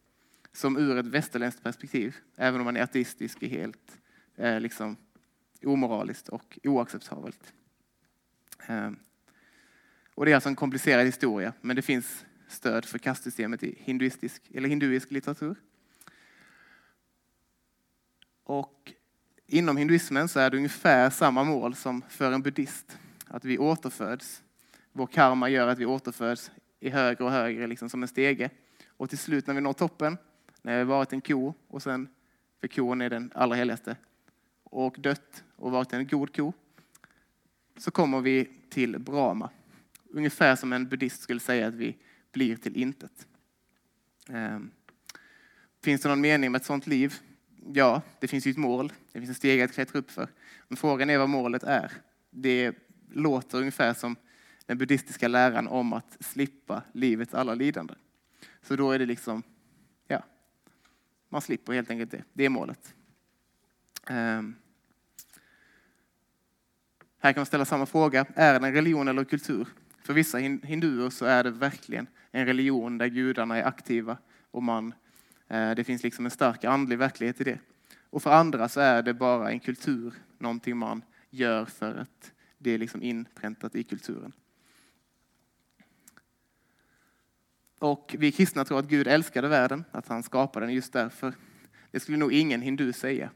Som 0.52 0.76
ur 0.76 0.98
ett 0.98 1.06
västerländskt 1.06 1.62
perspektiv, 1.62 2.16
även 2.36 2.60
om 2.60 2.64
man 2.64 2.76
är 2.76 2.82
ateistisk, 2.82 3.42
är 3.42 3.48
helt 3.48 4.00
eh, 4.36 4.60
liksom, 4.60 4.96
omoraliskt 5.64 6.28
och 6.28 6.58
oacceptabelt. 6.62 7.52
Eh, 8.66 8.90
och 10.14 10.24
det 10.24 10.30
är 10.30 10.34
alltså 10.34 10.48
en 10.48 10.56
komplicerad 10.56 11.06
historia, 11.06 11.52
men 11.60 11.76
det 11.76 11.82
finns 11.82 12.24
stöd 12.48 12.84
för 12.84 12.98
kastsystemet 12.98 13.62
i 13.62 13.78
hinduistisk, 13.78 14.42
eller 14.54 14.68
hinduisk 14.68 15.10
litteratur. 15.10 15.56
Och 18.44 18.92
Inom 19.46 19.76
hinduismen 19.76 20.28
så 20.28 20.40
är 20.40 20.50
det 20.50 20.56
ungefär 20.56 21.10
samma 21.10 21.44
mål 21.44 21.74
som 21.74 22.02
för 22.08 22.32
en 22.32 22.42
buddhist. 22.42 22.98
Att 23.26 23.44
vi 23.44 23.58
återföds. 23.58 24.42
Vår 24.92 25.06
karma 25.06 25.48
gör 25.48 25.68
att 25.68 25.78
vi 25.78 25.86
återföds 25.86 26.50
i 26.80 26.90
högre 26.90 27.24
och 27.24 27.30
högre, 27.30 27.66
liksom 27.66 27.90
som 27.90 28.02
en 28.02 28.08
stege. 28.08 28.50
Och 28.86 29.08
till 29.08 29.18
slut 29.18 29.46
när 29.46 29.54
vi 29.54 29.60
når 29.60 29.72
toppen, 29.72 30.18
när 30.62 30.78
vi 30.78 30.84
varit 30.84 31.12
en 31.12 31.20
ko, 31.20 31.54
och 31.68 31.82
sen, 31.82 32.08
för 32.60 32.68
kon 32.68 33.00
är 33.00 33.10
den 33.10 33.32
allra 33.34 33.56
heligaste, 33.56 33.96
och 34.64 34.96
dött 34.98 35.44
och 35.56 35.70
varit 35.70 35.92
en 35.92 36.06
god 36.06 36.36
ko, 36.36 36.52
så 37.76 37.90
kommer 37.90 38.20
vi 38.20 38.48
till 38.70 38.98
Brahma. 38.98 39.50
Ungefär 40.10 40.56
som 40.56 40.72
en 40.72 40.88
buddhist 40.88 41.22
skulle 41.22 41.40
säga 41.40 41.66
att 41.66 41.74
vi 41.74 41.96
blir 42.32 42.56
till 42.56 42.76
intet. 42.76 43.26
Ehm, 44.28 44.70
finns 45.82 46.00
det 46.00 46.08
någon 46.08 46.20
mening 46.20 46.52
med 46.52 46.60
ett 46.60 46.66
sådant 46.66 46.86
liv? 46.86 47.14
Ja, 47.72 48.02
det 48.18 48.28
finns 48.28 48.46
ju 48.46 48.50
ett 48.50 48.56
mål, 48.56 48.92
det 49.12 49.18
finns 49.18 49.28
en 49.28 49.34
steg 49.34 49.60
att 49.60 49.72
klättra 49.72 49.98
upp 49.98 50.10
för. 50.10 50.28
Men 50.68 50.76
frågan 50.76 51.10
är 51.10 51.18
vad 51.18 51.28
målet 51.28 51.62
är. 51.62 51.92
Det 52.30 52.76
låter 53.10 53.58
ungefär 53.58 53.94
som 53.94 54.16
den 54.66 54.78
buddhistiska 54.78 55.28
läran 55.28 55.68
om 55.68 55.92
att 55.92 56.16
slippa 56.20 56.82
livets 56.92 57.34
alla 57.34 57.54
lidanden. 57.54 57.96
Så 58.62 58.76
då 58.76 58.90
är 58.90 58.98
det 58.98 59.06
liksom, 59.06 59.42
ja, 60.08 60.22
man 61.28 61.40
slipper 61.40 61.72
helt 61.72 61.90
enkelt 61.90 62.10
det. 62.10 62.24
Det 62.32 62.44
är 62.44 62.48
målet. 62.48 62.94
Um. 64.10 64.56
Här 67.18 67.32
kan 67.32 67.40
man 67.40 67.46
ställa 67.46 67.64
samma 67.64 67.86
fråga. 67.86 68.26
Är 68.34 68.60
det 68.60 68.66
en 68.66 68.74
religion 68.74 69.08
eller 69.08 69.24
kultur? 69.24 69.68
För 70.02 70.12
vissa 70.12 70.38
hinduer 70.38 71.10
så 71.10 71.24
är 71.24 71.44
det 71.44 71.50
verkligen 71.50 72.06
en 72.30 72.46
religion 72.46 72.98
där 72.98 73.06
gudarna 73.06 73.56
är 73.56 73.64
aktiva 73.64 74.16
och 74.50 74.62
man 74.62 74.94
Eh, 75.48 75.74
det 75.74 75.84
finns 75.84 76.02
liksom 76.02 76.24
en 76.24 76.30
stark 76.30 76.64
andlig 76.64 76.98
verklighet 76.98 77.40
i 77.40 77.44
det. 77.44 77.58
Och 78.10 78.22
för 78.22 78.32
andra 78.32 78.68
så 78.68 78.80
är 78.80 79.02
det 79.02 79.14
bara 79.14 79.50
en 79.50 79.60
kultur, 79.60 80.14
någonting 80.38 80.76
man 80.76 81.02
gör 81.30 81.64
för 81.64 81.94
att 81.94 82.32
det 82.58 82.70
är 82.70 82.78
liksom 82.78 83.02
inpräntat 83.02 83.74
i 83.74 83.82
kulturen. 83.82 84.32
Och 87.78 88.16
vi 88.18 88.32
kristna 88.32 88.64
tror 88.64 88.78
att 88.78 88.88
Gud 88.88 89.06
älskade 89.06 89.48
världen, 89.48 89.84
att 89.90 90.08
han 90.08 90.22
skapade 90.22 90.66
den 90.66 90.74
just 90.74 90.92
därför. 90.92 91.34
Det 91.90 92.00
skulle 92.00 92.18
nog 92.18 92.32
ingen 92.32 92.62
hindu 92.62 92.92
säga. 92.92 93.30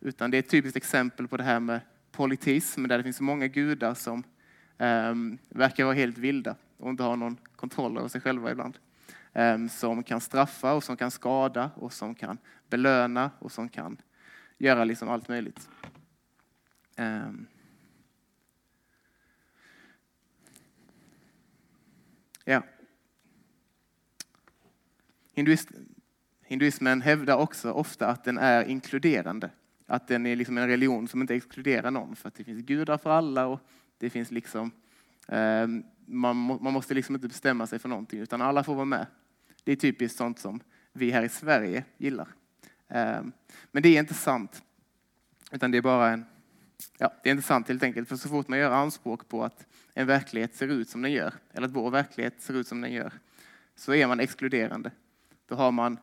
Utan 0.00 0.30
det 0.30 0.36
är 0.36 0.38
ett 0.38 0.50
typiskt 0.50 0.76
exempel 0.76 1.28
på 1.28 1.36
det 1.36 1.42
här 1.42 1.60
med 1.60 1.80
politism 2.12 2.86
där 2.86 2.98
det 2.98 3.04
finns 3.04 3.20
många 3.20 3.46
gudar 3.46 3.94
som 3.94 4.22
um, 4.78 5.38
verkar 5.48 5.84
vara 5.84 5.94
helt 5.94 6.18
vilda 6.18 6.56
och 6.76 6.90
inte 6.90 7.02
har 7.02 7.16
någon 7.16 7.36
kontroll 7.56 7.98
över 7.98 8.08
sig 8.08 8.20
själva 8.20 8.50
ibland. 8.50 8.78
Som 9.70 10.02
kan 10.02 10.20
straffa 10.20 10.72
och 10.72 10.84
som 10.84 10.96
kan 10.96 11.10
skada 11.10 11.70
och 11.74 11.92
som 11.92 12.14
kan 12.14 12.38
belöna 12.68 13.30
och 13.38 13.52
som 13.52 13.68
kan 13.68 13.96
göra 14.58 14.84
liksom 14.84 15.08
allt 15.08 15.28
möjligt. 15.28 15.68
Ja. 22.44 22.62
Hinduismen 26.42 27.00
hävdar 27.02 27.36
också 27.36 27.72
ofta 27.72 28.06
att 28.06 28.24
den 28.24 28.38
är 28.38 28.64
inkluderande. 28.64 29.50
Att 29.86 30.08
den 30.08 30.26
är 30.26 30.36
liksom 30.36 30.58
en 30.58 30.68
religion 30.68 31.08
som 31.08 31.20
inte 31.20 31.34
exkluderar 31.34 31.90
någon 31.90 32.16
för 32.16 32.28
att 32.28 32.34
det 32.34 32.44
finns 32.44 32.62
gudar 32.62 32.98
för 32.98 33.10
alla 33.10 33.46
och 33.46 33.60
det 33.98 34.10
finns 34.10 34.30
liksom 34.30 34.70
eh, 35.28 35.66
man, 36.06 36.36
man 36.36 36.72
måste 36.72 36.94
liksom 36.94 37.14
inte 37.14 37.28
bestämma 37.28 37.66
sig 37.66 37.78
för 37.78 37.88
någonting 37.88 38.20
utan 38.20 38.42
alla 38.42 38.64
får 38.64 38.74
vara 38.74 38.84
med. 38.84 39.06
Det 39.64 39.72
är 39.72 39.76
typiskt 39.76 40.18
sånt 40.18 40.38
som 40.38 40.60
vi 40.92 41.10
här 41.10 41.22
i 41.22 41.28
Sverige 41.28 41.84
gillar. 41.96 42.28
Ehm, 42.88 43.32
men 43.72 43.82
det 43.82 43.88
är 43.88 44.00
inte 44.00 44.14
sant. 44.14 44.62
Utan 45.52 45.70
det 45.70 45.78
är 45.78 45.82
bara 45.82 46.08
en 46.10 46.24
Ja, 46.98 47.12
det 47.22 47.28
är 47.28 47.30
inte 47.30 47.46
sant 47.46 47.68
helt 47.68 47.82
enkelt, 47.82 48.08
för 48.08 48.16
så 48.16 48.28
fort 48.28 48.48
man 48.48 48.58
gör 48.58 48.70
anspråk 48.70 49.28
på 49.28 49.44
att 49.44 49.66
en 49.94 50.06
verklighet 50.06 50.54
ser 50.54 50.68
ut 50.68 50.88
som 50.88 51.02
den 51.02 51.12
gör, 51.12 51.34
eller 51.52 51.66
att 51.66 51.72
vår 51.72 51.90
verklighet 51.90 52.42
ser 52.42 52.54
ut 52.54 52.68
som 52.68 52.80
den 52.80 52.92
gör, 52.92 53.12
så 53.74 53.94
är 53.94 54.06
man 54.06 54.20
exkluderande. 54.20 54.90
Då 55.46 55.54
har 55.54 55.72
man 55.72 55.98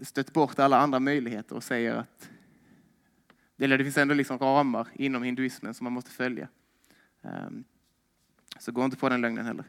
stött 0.00 0.32
bort 0.32 0.58
alla 0.58 0.78
andra 0.78 1.00
möjligheter 1.00 1.56
och 1.56 1.64
säger 1.64 1.94
att 1.94 2.30
eller 3.58 3.78
det 3.78 3.84
finns 3.84 3.98
ändå 3.98 4.14
liksom 4.14 4.38
ramar 4.38 4.88
inom 4.94 5.22
hinduismen 5.22 5.74
som 5.74 5.84
man 5.84 5.92
måste 5.92 6.10
följa. 6.10 6.48
Ehm, 7.22 7.64
så 8.58 8.72
gå 8.72 8.84
inte 8.84 8.96
på 8.96 9.08
den 9.08 9.20
lögnen 9.20 9.46
heller. 9.46 9.64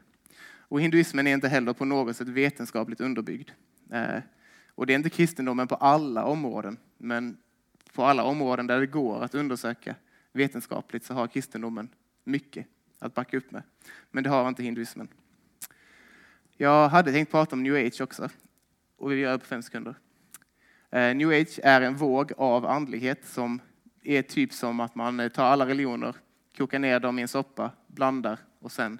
Och 0.76 0.82
hinduismen 0.82 1.28
är 1.28 1.34
inte 1.34 1.47
heller 1.47 1.73
på 1.73 1.86
något 1.86 2.15
sätt 2.15 2.28
vetenskapligt 2.28 3.01
underbyggd. 3.01 3.49
Eh, 3.91 4.19
och 4.69 4.86
det 4.86 4.93
är 4.93 4.95
inte 4.95 5.09
kristendomen 5.09 5.67
på 5.67 5.76
alla 5.76 6.26
områden, 6.26 6.78
men 6.97 7.38
på 7.93 8.03
alla 8.03 8.23
områden 8.23 8.67
där 8.67 8.80
det 8.80 8.88
går 8.88 9.23
att 9.23 9.36
undersöka 9.36 9.95
vetenskapligt 10.32 11.05
så 11.05 11.13
har 11.13 11.28
kristendomen 11.28 11.89
mycket 12.23 12.67
att 12.99 13.13
backa 13.13 13.38
upp 13.38 13.51
med. 13.51 13.63
Men 14.11 14.23
det 14.23 14.30
har 14.30 14.47
inte 14.47 14.63
hinduismen. 14.63 15.07
Jag 16.57 16.89
hade 16.89 17.11
tänkt 17.11 17.32
prata 17.32 17.55
om 17.55 17.63
new 17.63 17.76
age 17.76 18.01
också, 18.01 18.30
och 18.97 19.11
vi 19.11 19.15
gör 19.15 19.32
det 19.32 19.39
på 19.39 19.45
fem 19.45 19.61
sekunder. 19.61 19.95
Eh, 20.91 21.15
new 21.15 21.30
age 21.30 21.59
är 21.63 21.82
en 21.82 21.95
våg 21.95 22.34
av 22.38 22.65
andlighet 22.65 23.26
som 23.26 23.61
är 24.03 24.21
typ 24.21 24.53
som 24.53 24.80
att 24.80 24.95
man 24.95 25.30
tar 25.30 25.45
alla 25.45 25.67
religioner, 25.67 26.15
kokar 26.57 26.80
ner 26.80 26.99
dem 26.99 27.19
i 27.19 27.21
en 27.21 27.28
soppa, 27.28 27.71
blandar 27.88 28.39
och 28.59 28.71
sen 28.71 28.99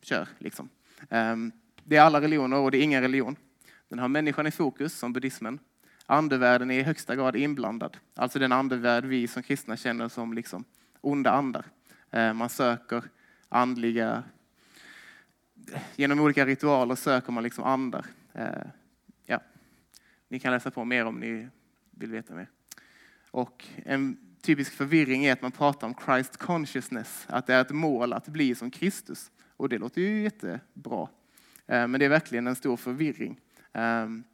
kör. 0.00 0.28
Liksom. 0.38 0.68
Ehm, 1.10 1.52
det 1.84 1.96
är 1.96 2.02
alla 2.02 2.20
religioner 2.20 2.56
och 2.56 2.70
det 2.70 2.78
är 2.78 2.82
ingen 2.82 3.02
religion. 3.02 3.36
Den 3.88 3.98
har 3.98 4.08
människan 4.08 4.46
i 4.46 4.50
fokus, 4.50 4.98
som 4.98 5.12
buddhismen. 5.12 5.58
Andevärlden 6.06 6.70
är 6.70 6.78
i 6.78 6.82
högsta 6.82 7.16
grad 7.16 7.36
inblandad. 7.36 7.96
Alltså 8.14 8.38
den 8.38 8.52
andevärld 8.52 9.04
vi 9.04 9.28
som 9.28 9.42
kristna 9.42 9.76
känner 9.76 10.08
som 10.08 10.32
liksom 10.32 10.64
onda 11.00 11.30
andar. 11.30 11.64
Ehm, 12.10 12.36
man 12.36 12.48
söker 12.48 13.04
andliga... 13.48 14.22
Genom 15.96 16.20
olika 16.20 16.46
ritualer 16.46 16.94
söker 16.94 17.32
man 17.32 17.42
liksom 17.42 17.64
andar. 17.64 18.06
Ehm, 18.32 18.68
ja. 19.26 19.40
Ni 20.28 20.40
kan 20.40 20.52
läsa 20.52 20.70
på 20.70 20.84
mer 20.84 21.04
om 21.04 21.20
ni 21.20 21.48
vill 21.90 22.10
veta 22.10 22.34
mer. 22.34 22.48
Och 23.30 23.66
en 23.76 24.28
typisk 24.40 24.72
förvirring 24.72 25.24
är 25.24 25.32
att 25.32 25.42
man 25.42 25.52
pratar 25.52 25.86
om 25.86 25.94
Christ 26.04 26.36
consciousness, 26.36 27.26
att 27.28 27.46
det 27.46 27.54
är 27.54 27.60
ett 27.60 27.70
mål 27.70 28.12
att 28.12 28.28
bli 28.28 28.54
som 28.54 28.70
Kristus. 28.70 29.30
Och 29.58 29.68
det 29.68 29.78
låter 29.78 30.00
ju 30.00 30.22
jättebra. 30.22 31.08
Eh, 31.66 31.86
men 31.88 31.92
det 31.92 32.04
är 32.04 32.08
verkligen 32.08 32.46
en 32.46 32.56
stor 32.56 32.76
förvirring. 32.76 33.40
Ehm, 33.72 34.24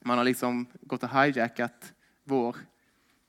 man 0.00 0.18
har 0.18 0.24
liksom 0.24 0.66
gått 0.80 1.02
och 1.02 1.08
hijackat 1.10 1.92
vår, 2.24 2.56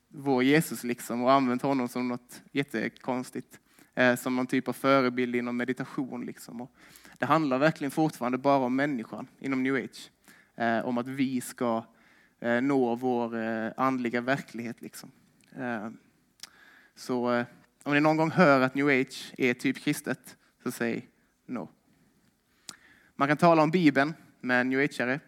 vår 0.07 0.43
Jesus 0.43 0.83
liksom 0.83 1.23
och 1.23 1.31
använt 1.31 1.61
honom 1.61 1.87
som 1.87 2.07
något 2.07 2.41
jättekonstigt. 2.51 3.59
Eh, 3.93 4.15
som 4.15 4.35
någon 4.35 4.47
typ 4.47 4.67
av 4.67 4.73
förebild 4.73 5.35
inom 5.35 5.57
meditation. 5.57 6.25
Liksom. 6.25 6.61
Och 6.61 6.71
det 7.17 7.25
handlar 7.25 7.57
verkligen 7.57 7.91
fortfarande 7.91 8.37
bara 8.37 8.65
om 8.65 8.75
människan 8.75 9.27
inom 9.39 9.63
new 9.63 9.75
age. 9.75 10.11
Eh, 10.55 10.85
om 10.85 10.97
att 10.97 11.07
vi 11.07 11.41
ska 11.41 11.83
nå 12.61 12.95
vår 12.95 13.35
andliga 13.77 14.21
verklighet. 14.21 14.81
Liksom. 14.81 15.11
Ehm, 15.55 15.97
så 16.95 17.45
om 17.83 17.93
ni 17.93 17.99
någon 17.99 18.17
gång 18.17 18.31
hör 18.31 18.61
att 18.61 18.75
new 18.75 18.87
age 18.87 19.33
är 19.37 19.53
typ 19.53 19.77
kristet, 19.83 20.37
så 20.65 20.71
säg 20.71 21.07
no. 21.45 21.69
Man 23.15 23.27
kan 23.27 23.37
tala 23.37 23.63
om 23.63 23.71
Bibeln 23.71 24.13
med 24.41 24.61
en 24.61 24.69
new 24.69 24.79
ageare, 24.79 25.19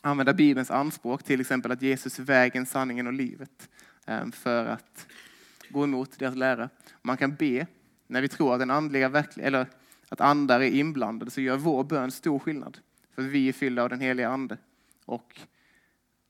använda 0.00 0.32
Bibelns 0.32 0.70
anspråk, 0.70 1.22
till 1.22 1.40
exempel 1.40 1.72
att 1.72 1.82
Jesus 1.82 2.18
är 2.18 2.22
vägen, 2.22 2.66
sanningen 2.66 3.06
och 3.06 3.12
livet, 3.12 3.68
ehm, 4.06 4.32
för 4.32 4.66
att 4.66 5.06
gå 5.68 5.84
emot 5.84 6.18
deras 6.18 6.36
lära. 6.36 6.68
Man 7.02 7.16
kan 7.16 7.34
be, 7.34 7.66
när 8.06 8.22
vi 8.22 8.28
tror 8.28 8.54
att 8.54 8.60
den 8.60 8.70
andliga 8.70 9.24
eller 9.36 9.66
att 10.08 10.20
andar 10.20 10.60
är 10.60 10.70
inblandade, 10.70 11.30
så 11.30 11.40
gör 11.40 11.56
vår 11.56 11.84
bön 11.84 12.10
stor 12.10 12.38
skillnad. 12.38 12.78
För 13.14 13.22
vi 13.22 13.48
är 13.48 13.52
fyllda 13.52 13.82
av 13.82 13.88
den 13.88 14.00
heliga 14.00 14.28
ande. 14.28 14.58
Och 15.04 15.40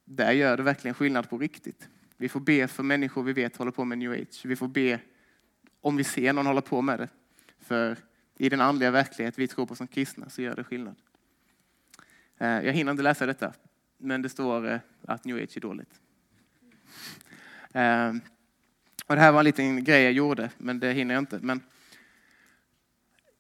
där 0.05 0.33
gör 0.33 0.57
det 0.57 0.63
verkligen 0.63 0.95
skillnad 0.95 1.31
på 1.31 1.39
riktigt. 1.39 1.89
Vi 2.17 2.29
får 2.29 2.41
be 2.41 2.69
för 2.69 2.83
människor 2.83 3.23
vi 3.23 3.33
vet 3.33 3.57
håller 3.57 3.73
på 3.73 3.85
med 3.85 3.99
new 3.99 4.13
age. 4.13 4.43
Vi 4.45 4.57
får 4.57 4.69
be 4.69 5.01
om 5.81 5.97
vi 5.97 6.05
ser 6.05 6.33
någon 6.33 6.47
hålla 6.47 6.61
på 6.61 6.83
med 6.83 6.99
det. 6.99 7.09
För 7.59 7.97
i 8.41 8.49
den 8.49 8.61
andliga 8.61 8.91
verklighet 8.91 9.39
vi 9.39 9.49
tror 9.49 9.67
på 9.67 9.75
som 9.75 9.87
kristna 9.87 10.29
så 10.29 10.43
gör 10.43 10.57
det 10.57 10.65
skillnad. 10.65 10.97
Eh, 12.39 12.49
jag 12.49 12.73
hinner 12.73 12.91
inte 12.91 13.03
läsa 13.03 13.27
detta, 13.27 13.53
men 13.99 14.23
det 14.23 14.29
står 14.29 14.71
eh, 14.71 14.79
att 15.03 15.25
new 15.25 15.37
age 15.37 15.57
är 15.57 15.61
dåligt. 15.61 16.01
Eh, 17.73 18.13
och 19.07 19.15
det 19.15 19.21
här 19.21 19.33
var 19.33 19.41
en 19.41 19.45
liten 19.45 19.85
grej 19.85 20.03
jag 20.03 20.13
gjorde, 20.13 20.51
men 20.59 20.81
det 20.81 20.93
hinner 20.93 21.15
jag 21.15 21.23
inte. 21.23 21.39
Men 21.43 21.61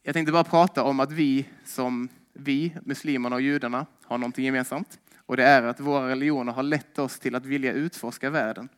jag 0.02 0.14
tänkte 0.14 0.32
bara 0.32 0.44
prata 0.44 0.82
om 0.82 1.00
att 1.00 1.12
vi 1.12 1.48
som 1.64 2.08
vi, 2.32 2.76
muslimerna 2.82 3.36
och 3.36 3.42
judarna, 3.42 3.86
har 4.04 4.18
någonting 4.18 4.44
gemensamt. 4.44 4.98
Och 5.16 5.36
det 5.36 5.44
är 5.44 5.62
att 5.62 5.80
våra 5.80 6.08
religioner 6.08 6.52
har 6.52 6.62
lett 6.62 6.98
oss 6.98 7.18
till 7.18 7.34
att 7.34 7.46
vilja 7.46 7.72
utforska 7.72 8.30
världen. 8.30 8.68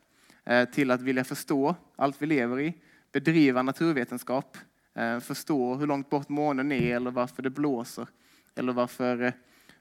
Till 0.73 0.91
att 0.91 1.01
vilja 1.01 1.23
förstå 1.23 1.75
allt 1.95 2.21
vi 2.21 2.25
lever 2.25 2.59
i, 2.59 2.73
bedriva 3.11 3.61
naturvetenskap, 3.61 4.57
Eh, 4.95 5.19
förstår 5.19 5.21
förstå 5.21 5.75
hur 5.75 5.87
långt 5.87 6.09
bort 6.09 6.29
månen 6.29 6.71
är 6.71 6.95
eller 6.95 7.11
varför 7.11 7.43
det 7.43 7.49
blåser. 7.49 8.07
Eller 8.55 8.73
varför 8.73 9.21
eh, 9.21 9.33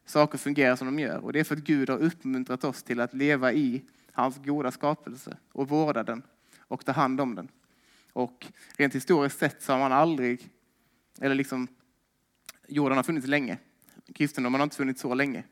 saker 0.05 0.39
fungerar 0.39 0.77
som 0.77 0.87
de 0.87 0.99
gör. 0.99 1.19
Och 1.19 1.33
det 1.33 1.41
är 1.41 1.45
för 1.45 1.57
att 1.57 1.65
Gud 1.65 1.91
har 1.91 1.99
uppmuntrat 1.99 2.65
oss 2.65 2.83
till 2.83 3.01
att 3.01 3.15
leva 3.15 3.53
i 3.53 3.83
hans 4.13 4.37
goda 4.45 4.71
skapelse 4.71 5.37
och 5.53 5.69
vårda 5.69 6.03
den 6.03 6.23
och 6.59 6.85
ta 6.85 6.93
hand 6.93 7.21
om 7.21 7.35
den. 7.35 7.49
Och 8.13 8.47
rent 8.77 8.95
historiskt 8.95 9.39
sett 9.39 9.63
så 9.63 9.73
har 9.73 9.79
man 9.79 9.93
aldrig, 9.93 10.49
eller 11.21 11.35
liksom, 11.35 11.69
jorden 12.69 12.97
har 12.97 13.03
funnits 13.03 13.27
länge. 13.27 13.59
Kristendomen 14.15 14.61
har 14.61 14.65
inte 14.65 14.77
funnits 14.77 15.01
så 15.01 15.15
länge. 15.15 15.45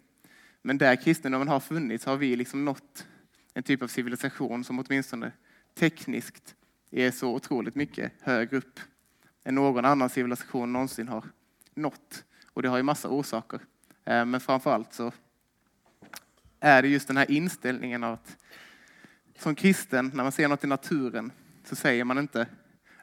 Men 0.62 0.78
där 0.78 0.96
kristendomen 0.96 1.48
har 1.48 1.60
funnits 1.60 2.04
har 2.04 2.16
vi 2.16 2.36
liksom 2.36 2.64
nått 2.64 3.06
en 3.54 3.62
typ 3.62 3.82
av 3.82 3.88
civilisation 3.88 4.64
som 4.64 4.78
åtminstone 4.78 5.32
tekniskt 5.74 6.54
är 6.90 7.10
så 7.10 7.34
otroligt 7.34 7.74
mycket 7.74 8.12
högre 8.20 8.56
upp 8.56 8.80
än 9.44 9.54
någon 9.54 9.84
annan 9.84 10.10
civilisation 10.10 10.72
någonsin 10.72 11.08
har 11.08 11.24
nått. 11.74 12.24
Och 12.52 12.62
det 12.62 12.68
har 12.68 12.76
ju 12.76 12.82
massa 12.82 13.08
orsaker. 13.08 13.60
Eh, 14.04 14.24
men 14.24 14.40
framförallt 14.40 14.92
så 14.92 15.12
är 16.60 16.82
det 16.82 16.88
just 16.88 17.08
den 17.08 17.16
här 17.16 17.30
inställningen 17.30 18.04
av 18.04 18.12
att 18.12 18.36
som 19.38 19.54
kristen, 19.54 20.10
när 20.14 20.22
man 20.22 20.32
ser 20.32 20.48
något 20.48 20.64
i 20.64 20.66
naturen, 20.66 21.32
så 21.64 21.76
säger 21.76 22.04
man 22.04 22.18
inte 22.18 22.46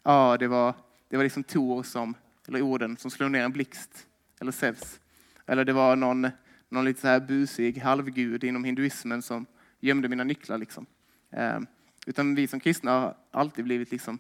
ja, 0.03 0.11
ah, 0.11 0.37
det 0.37 0.47
var, 0.47 0.73
det 1.09 1.17
var 1.17 1.23
liksom 1.23 1.43
Tor 1.43 1.83
som, 1.83 2.13
eller 2.47 2.61
orden 2.61 2.97
som 2.97 3.11
slog 3.11 3.31
ner 3.31 3.43
en 3.43 3.51
blixt, 3.51 4.07
eller 4.39 4.51
Zeus. 4.51 4.99
Eller 5.45 5.65
det 5.65 5.73
var 5.73 5.95
någon 5.95 6.27
någon 6.69 6.85
lite 6.85 7.01
så 7.01 7.07
här 7.07 7.19
busig 7.19 7.77
halvgud 7.77 8.43
inom 8.43 8.63
hinduismen 8.63 9.21
som 9.21 9.45
gömde 9.79 10.09
mina 10.09 10.23
nycklar. 10.23 10.57
Liksom. 10.57 10.85
Eh, 11.31 11.59
utan 12.05 12.35
vi 12.35 12.47
som 12.47 12.59
kristna 12.59 12.91
har 12.91 13.15
alltid 13.31 13.65
blivit 13.65 13.91
liksom 13.91 14.19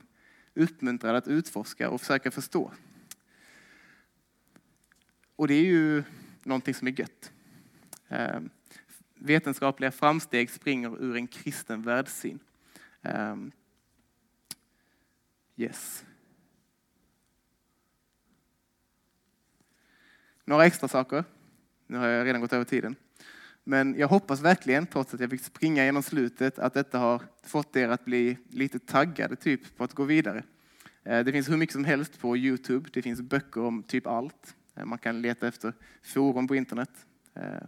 uppmuntrade 0.57 1.17
att 1.17 1.27
utforska 1.27 1.89
och 1.89 2.01
försöka 2.01 2.31
förstå. 2.31 2.71
Och 5.35 5.47
det 5.47 5.53
är 5.53 5.65
ju 5.65 6.03
någonting 6.43 6.73
som 6.73 6.87
är 6.87 6.99
gött. 6.99 7.31
Ehm, 8.07 8.49
vetenskapliga 9.15 9.91
framsteg 9.91 10.49
springer 10.49 11.03
ur 11.03 11.15
en 11.15 11.27
kristen 11.27 11.81
världssyn. 11.81 12.39
Ehm, 13.01 13.51
yes. 15.55 16.05
Några 20.45 20.65
extra 20.65 20.87
saker. 20.87 21.23
Nu 21.87 21.97
har 21.97 22.07
jag 22.07 22.25
redan 22.25 22.41
gått 22.41 22.53
över 22.53 22.65
tiden. 22.65 22.95
Men 23.69 23.95
jag 23.97 24.07
hoppas 24.07 24.41
verkligen, 24.41 24.87
trots 24.87 25.13
att 25.13 25.19
jag 25.19 25.29
fick 25.29 25.41
springa 25.41 25.85
genom 25.85 26.03
slutet, 26.03 26.59
att 26.59 26.73
detta 26.73 26.99
har 26.99 27.21
fått 27.43 27.75
er 27.75 27.89
att 27.89 28.05
bli 28.05 28.37
lite 28.49 28.79
taggade 28.79 29.35
typ 29.35 29.77
på 29.77 29.83
att 29.83 29.93
gå 29.93 30.03
vidare. 30.03 30.43
Eh, 31.03 31.23
det 31.23 31.31
finns 31.31 31.49
hur 31.49 31.57
mycket 31.57 31.73
som 31.73 31.85
helst 31.85 32.19
på 32.19 32.37
Youtube. 32.37 32.89
Det 32.93 33.01
finns 33.01 33.21
böcker 33.21 33.61
om 33.61 33.83
typ 33.83 34.07
allt. 34.07 34.55
Eh, 34.75 34.85
man 34.85 34.97
kan 34.97 35.21
leta 35.21 35.47
efter 35.47 35.73
forum 36.03 36.47
på 36.47 36.55
internet. 36.55 36.89
Eh, 37.33 37.63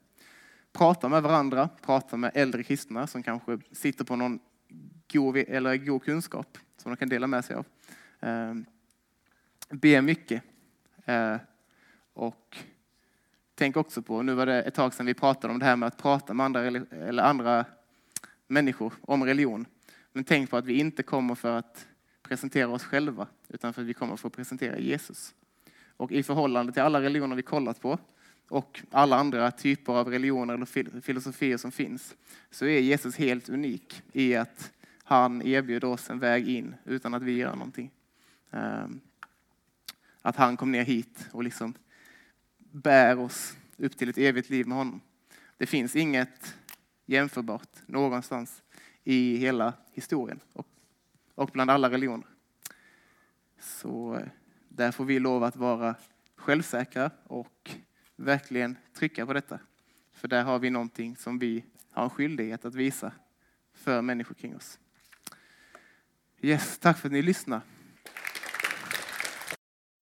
prata 0.73 1.09
med 1.09 1.23
varandra, 1.23 1.69
prata 1.81 2.17
med 2.17 2.31
äldre 2.33 2.63
kristna 2.63 3.07
som 3.07 3.23
kanske 3.23 3.59
sitter 3.71 4.05
på 4.05 4.15
någon 4.15 4.39
god, 5.11 5.37
eller 5.37 5.77
god 5.77 6.03
kunskap 6.03 6.57
som 6.77 6.91
de 6.91 6.97
kan 6.97 7.09
dela 7.09 7.27
med 7.27 7.45
sig 7.45 7.55
av. 7.55 7.65
Be 9.69 10.01
mycket. 10.01 10.43
Och 12.13 12.57
tänk 13.59 13.77
också 13.77 14.01
på, 14.01 14.21
nu 14.21 14.33
var 14.33 14.45
det 14.45 14.61
ett 14.61 14.73
tag 14.73 14.93
sedan 14.93 15.05
vi 15.05 15.13
pratade 15.13 15.53
om 15.53 15.59
det 15.59 15.65
här 15.65 15.75
med 15.75 15.87
att 15.87 15.97
prata 15.97 16.33
med 16.33 16.45
andra, 16.45 16.65
eller 16.65 17.23
andra 17.23 17.65
människor 18.47 18.93
om 19.01 19.23
religion. 19.23 19.65
Men 20.11 20.23
tänk 20.23 20.49
på 20.49 20.57
att 20.57 20.65
vi 20.65 20.79
inte 20.79 21.03
kommer 21.03 21.35
för 21.35 21.57
att 21.57 21.87
presentera 22.21 22.69
oss 22.69 22.83
själva, 22.83 23.27
utan 23.47 23.73
för 23.73 23.81
att 23.81 23.87
vi 23.87 23.93
kommer 23.93 24.15
för 24.15 24.27
att 24.27 24.35
presentera 24.35 24.77
Jesus. 24.77 25.33
Och 25.97 26.11
i 26.11 26.23
förhållande 26.23 26.71
till 26.71 26.81
alla 26.81 27.01
religioner 27.01 27.35
vi 27.35 27.41
kollat 27.41 27.81
på 27.81 27.99
och 28.49 28.81
alla 28.91 29.15
andra 29.15 29.51
typer 29.51 29.93
av 29.93 30.07
religioner 30.07 30.53
eller 30.53 31.01
filosofier 31.01 31.57
som 31.57 31.71
finns, 31.71 32.15
så 32.51 32.65
är 32.65 32.79
Jesus 32.79 33.15
helt 33.15 33.49
unik 33.49 34.01
i 34.13 34.35
att 34.35 34.71
han 35.03 35.41
erbjuder 35.41 35.87
oss 35.87 36.09
en 36.09 36.19
väg 36.19 36.47
in 36.47 36.75
utan 36.85 37.13
att 37.13 37.23
vi 37.23 37.31
gör 37.31 37.55
någonting. 37.55 37.91
Ehm, 38.51 38.99
att 40.21 40.35
han 40.35 40.57
kom 40.57 40.71
ner 40.71 40.83
hit 40.83 41.27
och 41.31 41.43
liksom 41.43 41.73
bär 42.71 43.19
oss 43.19 43.57
upp 43.77 43.97
till 43.97 44.09
ett 44.09 44.17
evigt 44.17 44.49
liv 44.49 44.67
med 44.67 44.77
honom. 44.77 45.01
Det 45.57 45.65
finns 45.65 45.95
inget 45.95 46.55
jämförbart 47.05 47.69
någonstans 47.85 48.63
i 49.03 49.37
hela 49.37 49.73
historien 49.93 50.39
och, 50.53 50.67
och 51.35 51.49
bland 51.53 51.71
alla 51.71 51.89
religioner. 51.89 52.27
Så 53.59 54.15
eh, 54.15 54.27
där 54.69 54.91
får 54.91 55.05
vi 55.05 55.19
lov 55.19 55.43
att 55.43 55.55
vara 55.55 55.95
självsäkra 56.35 57.11
och 57.23 57.71
verkligen 58.15 58.77
trycka 58.93 59.25
på 59.25 59.33
detta. 59.33 59.59
För 60.11 60.27
där 60.27 60.43
har 60.43 60.59
vi 60.59 60.69
någonting 60.69 61.15
som 61.15 61.39
vi 61.39 61.65
har 61.91 62.03
en 62.03 62.09
skyldighet 62.09 62.65
att 62.65 62.75
visa 62.75 63.11
för 63.73 64.01
människor 64.01 64.35
kring 64.35 64.55
oss. 64.55 64.79
Yes, 66.41 66.77
tack 66.77 66.97
för 66.97 67.07
att 67.07 67.13
ni 67.13 67.21
lyssnade. 67.21 67.61